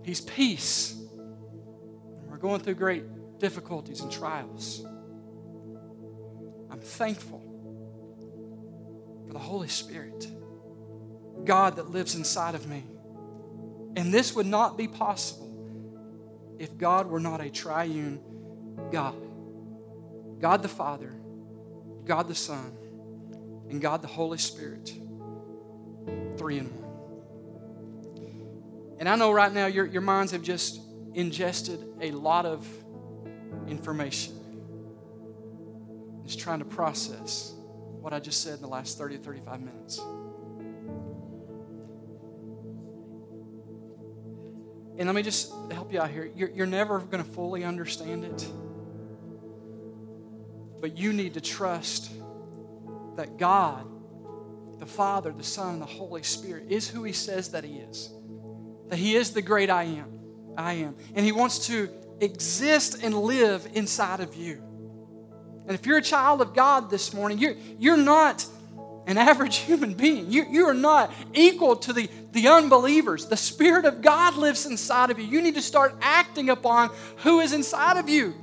He's 0.04 0.22
peace 0.22 0.96
when 0.96 2.30
we're 2.30 2.38
going 2.38 2.62
through 2.62 2.76
great 2.76 3.40
difficulties 3.40 4.00
and 4.00 4.10
trials. 4.10 4.86
I'm 6.72 6.80
thankful 6.80 7.42
for 9.28 9.34
the 9.34 9.40
Holy 9.40 9.68
Spirit, 9.68 10.28
God 11.46 11.76
that 11.78 11.90
lives 11.90 12.16
inside 12.16 12.56
of 12.56 12.68
me. 12.68 12.84
And 13.96 14.14
this 14.14 14.36
would 14.36 14.46
not 14.46 14.78
be 14.78 14.88
possible 14.88 15.48
if 16.60 16.78
God 16.78 17.08
were 17.08 17.20
not 17.20 17.42
a 17.42 17.50
triune 17.50 18.20
God. 18.92 19.16
God 20.40 20.62
the 20.62 20.68
Father, 20.68 21.14
God 22.06 22.28
the 22.28 22.36
Son, 22.36 22.72
and 23.70 23.82
God 23.82 24.02
the 24.02 24.08
Holy 24.08 24.38
Spirit. 24.38 24.94
Three 26.38 26.60
in 26.60 26.66
one. 26.66 26.88
And 29.00 29.10
I 29.10 29.16
know 29.16 29.32
right 29.32 29.52
now 29.52 29.68
your, 29.68 29.86
your 29.86 30.02
minds 30.02 30.32
have 30.32 30.42
just 30.42 30.80
ingested 31.14 31.84
a 32.02 32.12
lot 32.12 32.46
of 32.46 32.68
information. 33.68 34.34
Just 36.26 36.40
trying 36.40 36.60
to 36.60 36.66
process 36.66 37.54
what 38.00 38.14
I 38.14 38.20
just 38.20 38.42
said 38.44 38.56
in 38.56 38.62
the 38.62 38.68
last 38.68 38.98
30 38.98 39.18
to 39.18 39.24
35 39.24 39.62
minutes. 39.62 40.00
And 44.98 45.08
let 45.08 45.16
me 45.16 45.22
just 45.22 45.54
help 45.72 45.94
you 45.94 46.02
out 46.02 46.10
here. 46.10 46.30
You're, 46.36 46.50
you're 46.50 46.66
never 46.66 47.00
going 47.00 47.24
to 47.24 47.30
fully 47.30 47.64
understand 47.64 48.24
it. 48.24 48.48
But 50.82 50.98
you 50.98 51.14
need 51.14 51.36
to 51.36 51.42
trust 51.42 52.12
that 53.16 53.38
God, 53.38 53.86
the 54.80 54.86
Father, 54.86 55.32
the 55.32 55.44
Son, 55.44 55.80
the 55.80 55.86
Holy 55.86 56.24
Spirit 56.24 56.66
is 56.70 56.90
who 56.90 57.04
He 57.04 57.14
says 57.14 57.52
that 57.52 57.64
He 57.64 57.78
is. 57.78 58.12
That 58.88 58.98
He 58.98 59.16
is 59.16 59.32
the 59.32 59.42
great 59.42 59.70
I 59.70 59.84
am. 59.84 60.20
I 60.58 60.74
am. 60.74 60.96
And 61.14 61.26
He 61.26 61.32
wants 61.32 61.68
to 61.68 61.90
exist 62.20 63.04
and 63.04 63.14
live 63.14 63.68
inside 63.74 64.20
of 64.20 64.36
you. 64.36 64.64
And 65.68 65.76
if 65.76 65.86
you're 65.86 65.98
a 65.98 66.02
child 66.02 66.42
of 66.42 66.56
God 66.56 66.90
this 66.90 67.14
morning, 67.14 67.38
you're, 67.38 67.56
you're 67.78 67.98
not 67.98 68.46
an 69.08 69.18
average 69.18 69.58
human 69.58 69.94
being. 69.94 70.30
You, 70.30 70.46
you 70.50 70.68
are 70.68 70.74
not 70.74 71.12
equal 71.34 71.78
to 71.78 71.94
the, 71.94 72.10
the 72.34 72.50
unbelievers. 72.50 73.26
The 73.26 73.38
Spirit 73.38 73.86
of 73.86 74.02
God 74.02 74.36
lives 74.36 74.66
inside 74.66 75.10
of 75.10 75.18
you. 75.18 75.26
You 75.26 75.42
need 75.42 75.56
to 75.56 75.62
start 75.62 75.96
acting 76.02 76.50
upon 76.50 76.92
who 77.18 77.40
is 77.40 77.54
inside 77.54 77.98
of 77.98 78.10
you. 78.10 78.36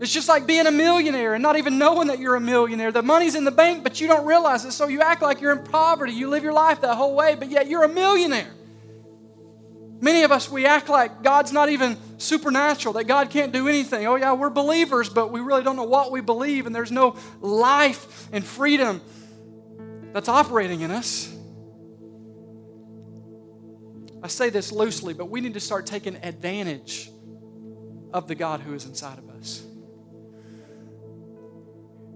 It's 0.00 0.12
just 0.12 0.28
like 0.28 0.46
being 0.46 0.66
a 0.66 0.72
millionaire 0.72 1.34
and 1.34 1.42
not 1.42 1.56
even 1.56 1.78
knowing 1.78 2.08
that 2.08 2.18
you're 2.18 2.34
a 2.34 2.40
millionaire. 2.40 2.90
The 2.90 3.02
money's 3.02 3.36
in 3.36 3.44
the 3.44 3.52
bank, 3.52 3.84
but 3.84 4.00
you 4.00 4.08
don't 4.08 4.26
realize 4.26 4.64
it, 4.64 4.72
so 4.72 4.88
you 4.88 5.02
act 5.02 5.22
like 5.22 5.40
you're 5.40 5.52
in 5.52 5.64
poverty. 5.64 6.12
You 6.12 6.28
live 6.28 6.42
your 6.42 6.52
life 6.52 6.80
that 6.80 6.96
whole 6.96 7.14
way, 7.14 7.36
but 7.36 7.48
yet 7.48 7.68
you're 7.68 7.84
a 7.84 7.88
millionaire. 7.88 8.52
Many 10.00 10.22
of 10.22 10.30
us, 10.30 10.48
we 10.48 10.66
act 10.66 10.88
like 10.88 11.22
God's 11.22 11.52
not 11.52 11.68
even 11.68 11.96
supernatural, 12.18 12.92
that 12.94 13.04
God 13.04 13.30
can't 13.30 13.52
do 13.52 13.66
anything. 13.66 14.06
Oh, 14.06 14.14
yeah, 14.14 14.32
we're 14.32 14.50
believers, 14.50 15.08
but 15.08 15.32
we 15.32 15.40
really 15.40 15.64
don't 15.64 15.74
know 15.74 15.82
what 15.82 16.12
we 16.12 16.20
believe, 16.20 16.66
and 16.66 16.74
there's 16.74 16.92
no 16.92 17.16
life 17.40 18.28
and 18.32 18.44
freedom 18.44 19.00
that's 20.12 20.28
operating 20.28 20.80
in 20.80 20.90
us. 20.90 21.34
I 24.22 24.28
say 24.28 24.50
this 24.50 24.72
loosely, 24.72 25.14
but 25.14 25.30
we 25.30 25.40
need 25.40 25.54
to 25.54 25.60
start 25.60 25.86
taking 25.86 26.16
advantage 26.16 27.10
of 28.12 28.26
the 28.26 28.34
God 28.34 28.60
who 28.60 28.74
is 28.74 28.84
inside 28.84 29.18
of 29.18 29.28
us. 29.30 29.62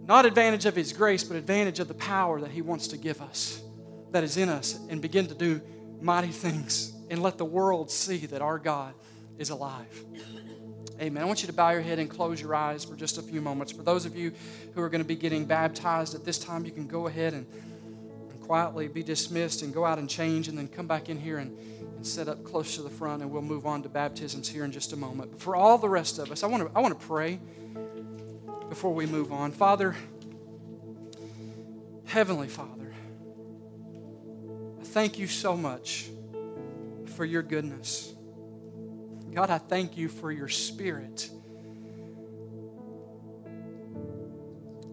Not 0.05 0.27
advantage 0.27 0.67
of 0.67 0.75
His 0.75 0.93
grace, 0.93 1.23
but 1.23 1.37
advantage 1.37 1.79
of 1.79 1.89
the 1.89 1.95
power 1.95 2.41
that 2.41 2.51
He 2.51 2.61
wants 2.61 2.89
to 2.89 2.97
give 2.97 3.21
us, 3.21 3.63
that 4.11 4.25
is 4.25 4.37
in 4.37 4.49
us, 4.49 4.79
and 4.89 5.01
begin 5.01 5.29
to 5.29 5.35
do 5.35 5.61
mighty 6.01 6.29
things 6.29 6.93
and 7.09 7.23
let 7.23 7.39
the 7.39 7.45
world 7.45 7.91
see 7.91 8.27
that 8.27 8.43
our 8.43 8.59
God 8.59 8.95
is 9.39 9.51
alive. 9.51 10.05
Amen. 11.01 11.23
I 11.23 11.27
want 11.27 11.43
you 11.43 11.47
to 11.47 11.53
bow 11.53 11.71
your 11.71 11.81
head 11.81 11.99
and 11.99 12.09
close 12.09 12.41
your 12.41 12.55
eyes 12.55 12.85
for 12.85 12.95
just 12.95 13.19
a 13.19 13.23
few 13.23 13.41
moments. 13.41 13.73
For 13.73 13.83
those 13.83 14.07
of 14.07 14.17
you 14.17 14.33
who 14.75 14.83
are 14.83 14.89
going 14.89 15.03
to 15.03 15.09
be 15.09 15.17
getting 15.17 15.45
baptized 15.45 16.15
at 16.15 16.25
this 16.25 16.39
time, 16.39 16.65
you 16.65 16.71
can 16.71 16.87
go 16.87 17.07
ahead 17.07 17.35
and, 17.35 17.47
quietly 18.43 18.89
be 18.89 19.03
dismissed 19.03 19.63
and 19.63 19.73
go 19.73 19.85
out 19.85 19.99
and 19.99 20.09
change 20.09 20.49
and 20.49 20.59
then 20.59 20.69
come 20.69 20.87
back 20.87 21.09
in 21.09 21.19
here 21.19 21.39
and, 21.39 21.57
and 21.97 22.07
set 22.07 22.29
up 22.29 22.45
close 22.45 22.75
to 22.77 22.83
the 22.83 22.91
front 22.91 23.23
and 23.23 23.31
we'll 23.31 23.43
move 23.43 23.67
on 23.67 23.83
to 23.83 23.89
baptisms 23.89 24.49
here 24.49 24.65
in 24.65 24.73
just 24.73 24.93
a 24.93 24.97
moment. 24.97 25.31
But 25.31 25.41
for 25.41 25.57
all 25.57 25.79
the 25.79 25.89
rest 25.89 26.19
of 26.19 26.31
us, 26.31 26.43
I 26.43 26.47
want 26.47 26.65
to, 26.65 26.71
I 26.77 26.81
want 26.81 26.99
to 26.99 27.07
pray 27.07 27.41
before 28.69 28.93
we 28.93 29.07
move 29.07 29.33
on. 29.33 29.53
Father, 29.53 29.95
Heavenly 32.05 32.49
Father, 32.49 32.93
I 34.81 34.85
thank 34.85 35.19
you 35.19 35.27
so 35.27 35.57
much 35.57 36.11
for 37.17 37.25
your 37.25 37.43
goodness. 37.43 38.13
God, 39.33 39.49
I 39.49 39.59
thank 39.59 39.97
you 39.97 40.09
for 40.09 40.31
your 40.31 40.49
spirit 40.49 41.31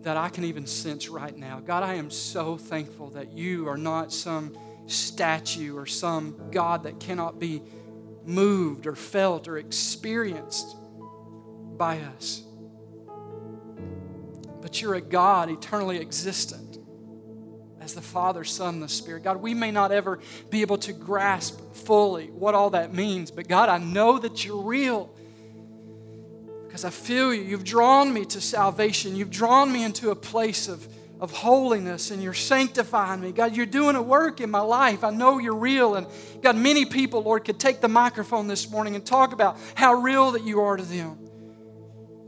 that 0.04 0.18
I 0.18 0.30
can 0.30 0.46
even 0.46 0.66
sense 0.66 1.10
right 1.10 1.36
now. 1.36 1.60
God, 1.60 1.84
I 1.84 1.96
am 1.96 2.10
so 2.10 2.58
thankful 2.58 3.10
that 3.12 3.34
you 3.34 3.68
are 3.68 3.78
not 3.78 4.14
some 4.14 4.58
statue 4.88 5.76
or 5.78 5.86
some 5.86 6.50
God 6.52 6.84
that 6.84 7.00
cannot 7.00 7.40
be 7.40 7.62
moved 8.26 8.88
or 8.88 8.96
felt 8.96 9.48
or 9.48 9.58
experienced 9.58 10.76
by 11.78 12.00
us 12.00 12.44
but 14.62 14.82
you're 14.82 14.96
a 14.96 15.02
God 15.02 15.50
eternally 15.50 15.98
existent 15.98 16.78
as 17.82 17.94
the 17.94 18.02
Father, 18.02 18.44
Son, 18.44 18.80
the 18.80 18.90
Spirit. 18.90 19.24
God, 19.24 19.38
we 19.38 19.54
may 19.54 19.72
not 19.72 19.92
ever 19.92 20.20
be 20.50 20.62
able 20.62 20.78
to 20.80 20.94
grasp 20.94 21.60
fully 21.74 22.28
what 22.28 22.56
all 22.56 22.70
that 22.72 22.94
means, 22.94 23.32
but 23.32 23.48
God, 23.48 23.70
I 23.70 23.78
know 23.78 24.20
that 24.20 24.46
you're 24.46 24.62
real 24.62 25.14
because 26.80 26.98
I 26.98 27.06
feel 27.06 27.34
you. 27.34 27.42
You've 27.42 27.66
drawn 27.66 28.14
me 28.14 28.24
to 28.26 28.40
salvation, 28.40 29.16
you've 29.16 29.30
drawn 29.30 29.72
me 29.72 29.84
into 29.84 30.12
a 30.12 30.16
place 30.16 30.70
of, 30.70 30.88
of 31.20 31.32
holiness, 31.32 32.10
and 32.10 32.24
you're 32.24 32.34
sanctifying 32.34 33.20
me. 33.20 33.34
God, 33.34 33.56
you're 33.56 33.66
doing 33.66 33.98
a 33.98 34.02
work 34.02 34.40
in 34.40 34.50
my 34.50 34.62
life. 34.62 35.04
I 35.04 35.10
know 35.10 35.40
you're 35.40 35.56
real. 35.56 35.96
And 35.96 36.08
God, 36.42 36.56
many 36.56 36.86
people, 36.86 37.22
Lord, 37.22 37.44
could 37.44 37.60
take 37.60 37.82
the 37.82 37.90
microphone 37.90 38.48
this 38.48 38.72
morning 38.72 38.96
and 38.96 39.06
talk 39.06 39.34
about 39.34 39.58
how 39.76 39.94
real 39.94 40.32
that 40.32 40.46
you 40.46 40.62
are 40.62 40.78
to 40.78 40.84
them. 40.84 41.18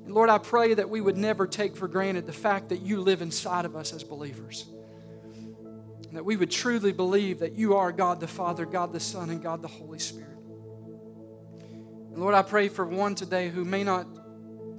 And 0.06 0.14
Lord, 0.14 0.30
I 0.30 0.38
pray 0.38 0.74
that 0.74 0.89
we 0.89 0.99
would 0.99 1.18
never 1.18 1.47
take 1.47 1.78
for 1.78 1.88
granted 1.88 2.26
the 2.26 2.34
fact 2.34 2.70
that 2.70 2.82
you 2.82 2.99
live 2.99 3.22
inside 3.22 3.64
of 3.64 3.78
us 3.78 3.93
as 3.93 4.04
believers. 4.04 4.66
And 6.08 6.18
that 6.18 6.26
we 6.26 6.36
would 6.36 6.52
truly 6.52 6.91
believe 6.91 7.39
that 7.39 7.54
you 7.54 7.78
are 7.78 7.93
God 7.93 8.20
the 8.20 8.28
Father, 8.28 8.66
God 8.66 8.91
the 8.91 8.99
Son, 8.99 9.30
and 9.30 9.41
God 9.41 9.62
the 9.62 9.70
Holy 9.70 9.99
Spirit. 9.99 10.28
And 12.10 12.18
Lord, 12.18 12.36
I 12.36 12.41
pray 12.41 12.68
for 12.68 12.86
one 12.86 13.16
today 13.16 13.47
who 13.47 13.64
may 13.64 13.86
not 13.86 14.06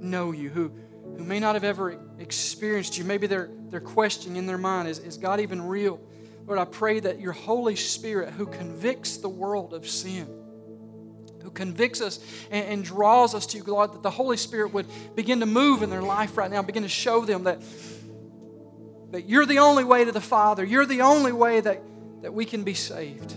know 0.03 0.31
you, 0.31 0.49
who, 0.49 0.71
who 1.17 1.23
may 1.23 1.39
not 1.39 1.55
have 1.55 1.63
ever 1.63 1.99
experienced 2.19 2.97
you. 2.97 3.03
Maybe 3.03 3.27
they're, 3.27 3.49
they're 3.69 3.79
questioning 3.79 4.37
in 4.37 4.45
their 4.45 4.57
mind 4.57 4.87
is, 4.87 4.99
is 4.99 5.17
God 5.17 5.39
even 5.39 5.61
real? 5.61 5.99
Lord, 6.45 6.59
I 6.59 6.65
pray 6.65 6.99
that 6.99 7.19
your 7.19 7.31
Holy 7.31 7.75
Spirit, 7.75 8.33
who 8.33 8.45
convicts 8.45 9.17
the 9.17 9.29
world 9.29 9.73
of 9.73 9.87
sin, 9.87 10.27
who 11.41 11.51
convicts 11.51 12.01
us 12.01 12.19
and, 12.51 12.65
and, 12.65 12.83
draws 12.83 13.33
us 13.35 13.45
to 13.47 13.57
you, 13.57 13.63
Lord, 13.63 13.93
that 13.93 14.03
the 14.03 14.09
Holy 14.09 14.37
Spirit 14.37 14.73
would 14.73 14.87
begin 15.15 15.41
to 15.41 15.45
move 15.45 15.83
in 15.83 15.89
their 15.89 16.01
life 16.01 16.37
right 16.37 16.49
now, 16.49 16.61
begin 16.61 16.83
to 16.83 16.89
show 16.89 17.25
them 17.25 17.43
that, 17.43 17.61
that 19.11 19.27
you're 19.27 19.45
the 19.45 19.59
only 19.59 19.83
way 19.83 20.05
to 20.05 20.11
the 20.11 20.21
Father. 20.21 20.63
You're 20.63 20.85
the 20.85 21.01
only 21.01 21.31
way 21.31 21.59
that, 21.61 21.81
that 22.21 22.33
we 22.33 22.45
can 22.45 22.63
be 22.63 22.73
saved. 22.73 23.33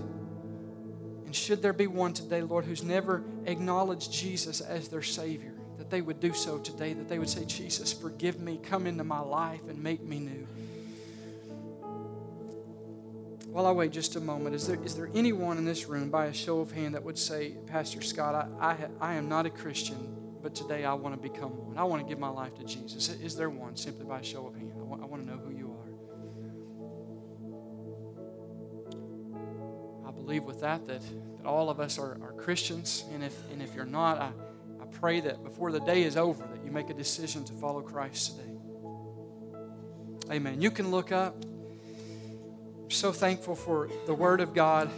And 1.26 1.34
should 1.34 1.62
there 1.62 1.72
be 1.72 1.88
one 1.88 2.12
today, 2.12 2.42
Lord, 2.42 2.64
who's 2.64 2.84
never 2.84 3.24
acknowledged 3.44 4.12
Jesus 4.12 4.60
as 4.60 4.88
their 4.88 5.02
Savior, 5.02 5.55
that 5.86 5.94
they 5.94 6.00
would 6.00 6.18
do 6.18 6.32
so 6.34 6.58
today, 6.58 6.94
that 6.94 7.08
they 7.08 7.20
would 7.20 7.28
say, 7.28 7.44
Jesus, 7.44 7.92
forgive 7.92 8.40
me, 8.40 8.58
come 8.60 8.88
into 8.88 9.04
my 9.04 9.20
life 9.20 9.60
and 9.68 9.80
make 9.80 10.02
me 10.02 10.18
new. 10.18 10.44
While 13.46 13.66
I 13.66 13.70
wait 13.70 13.92
just 13.92 14.16
a 14.16 14.20
moment, 14.20 14.56
is 14.56 14.66
there, 14.66 14.82
is 14.82 14.96
there 14.96 15.08
anyone 15.14 15.58
in 15.58 15.64
this 15.64 15.86
room, 15.86 16.10
by 16.10 16.26
a 16.26 16.34
show 16.34 16.58
of 16.58 16.72
hand, 16.72 16.94
that 16.96 17.04
would 17.04 17.16
say, 17.16 17.54
Pastor 17.68 18.02
Scott, 18.02 18.34
I, 18.34 18.66
I, 18.66 18.88
I 19.00 19.14
am 19.14 19.28
not 19.28 19.46
a 19.46 19.50
Christian, 19.50 20.16
but 20.42 20.56
today 20.56 20.84
I 20.84 20.92
want 20.94 21.14
to 21.14 21.20
become 21.20 21.50
one? 21.50 21.78
I 21.78 21.84
want 21.84 22.02
to 22.02 22.08
give 22.08 22.18
my 22.18 22.30
life 22.30 22.56
to 22.56 22.64
Jesus. 22.64 23.08
Is 23.08 23.36
there 23.36 23.48
one, 23.48 23.76
simply 23.76 24.06
by 24.06 24.18
a 24.18 24.24
show 24.24 24.48
of 24.48 24.56
hand? 24.56 24.72
I 24.76 24.82
want, 24.82 25.02
I 25.04 25.06
want 25.06 25.24
to 25.24 25.30
know 25.32 25.38
who 25.38 25.52
you 25.52 25.70
are. 30.04 30.08
I 30.08 30.10
believe 30.10 30.42
with 30.42 30.62
that 30.62 30.84
that, 30.88 31.02
that 31.36 31.46
all 31.46 31.70
of 31.70 31.78
us 31.78 31.96
are, 31.96 32.18
are 32.22 32.32
Christians, 32.36 33.04
and 33.12 33.22
if, 33.22 33.38
and 33.52 33.62
if 33.62 33.72
you're 33.76 33.84
not, 33.84 34.18
I, 34.18 34.32
pray 35.00 35.20
that 35.20 35.42
before 35.42 35.72
the 35.72 35.80
day 35.80 36.02
is 36.02 36.16
over, 36.16 36.44
that 36.44 36.64
you 36.64 36.70
make 36.70 36.90
a 36.90 36.94
decision 36.94 37.44
to 37.44 37.52
follow 37.54 37.80
Christ 37.80 38.36
today. 38.36 38.52
Amen. 40.30 40.60
You 40.60 40.70
can 40.70 40.90
look 40.90 41.12
up 41.12 41.44
I'm 42.86 42.92
so 42.92 43.10
thankful 43.10 43.56
for 43.56 43.90
the 44.06 44.14
Word 44.14 44.40
of 44.40 44.54
God. 44.54 44.88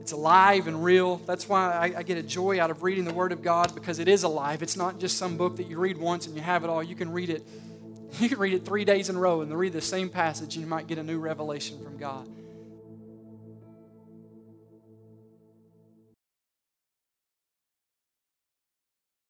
It's 0.00 0.10
alive 0.10 0.66
and 0.66 0.82
real. 0.82 1.18
That's 1.18 1.48
why 1.48 1.70
I, 1.70 1.98
I, 1.98 2.02
get 2.02 2.18
a 2.18 2.24
joy 2.24 2.60
out 2.60 2.72
of 2.72 2.82
reading 2.82 3.04
the 3.04 3.14
Word 3.14 3.30
of 3.30 3.40
God 3.40 3.72
because 3.72 4.00
it 4.00 4.08
is 4.08 4.24
alive. 4.24 4.64
It's 4.64 4.76
not 4.76 4.98
just 4.98 5.16
some 5.16 5.36
book 5.36 5.58
that 5.58 5.68
you 5.68 5.78
read 5.78 5.96
once 5.96 6.26
and 6.26 6.34
you 6.34 6.42
have 6.42 6.64
it 6.64 6.70
all. 6.70 6.82
You 6.82 6.96
can 6.96 7.12
read 7.12 7.30
it. 7.30 7.46
You 8.18 8.28
can 8.28 8.40
read 8.40 8.54
it 8.54 8.64
three 8.64 8.84
days 8.84 9.08
in 9.08 9.14
a 9.14 9.20
row 9.20 9.42
and 9.42 9.56
read 9.56 9.72
the 9.72 9.80
same 9.80 10.08
passage 10.08 10.56
and 10.56 10.64
you 10.64 10.68
might 10.68 10.88
get 10.88 10.98
a 10.98 11.02
new 11.04 11.20
revelation 11.20 11.80
from 11.84 11.96
God. 11.96 12.28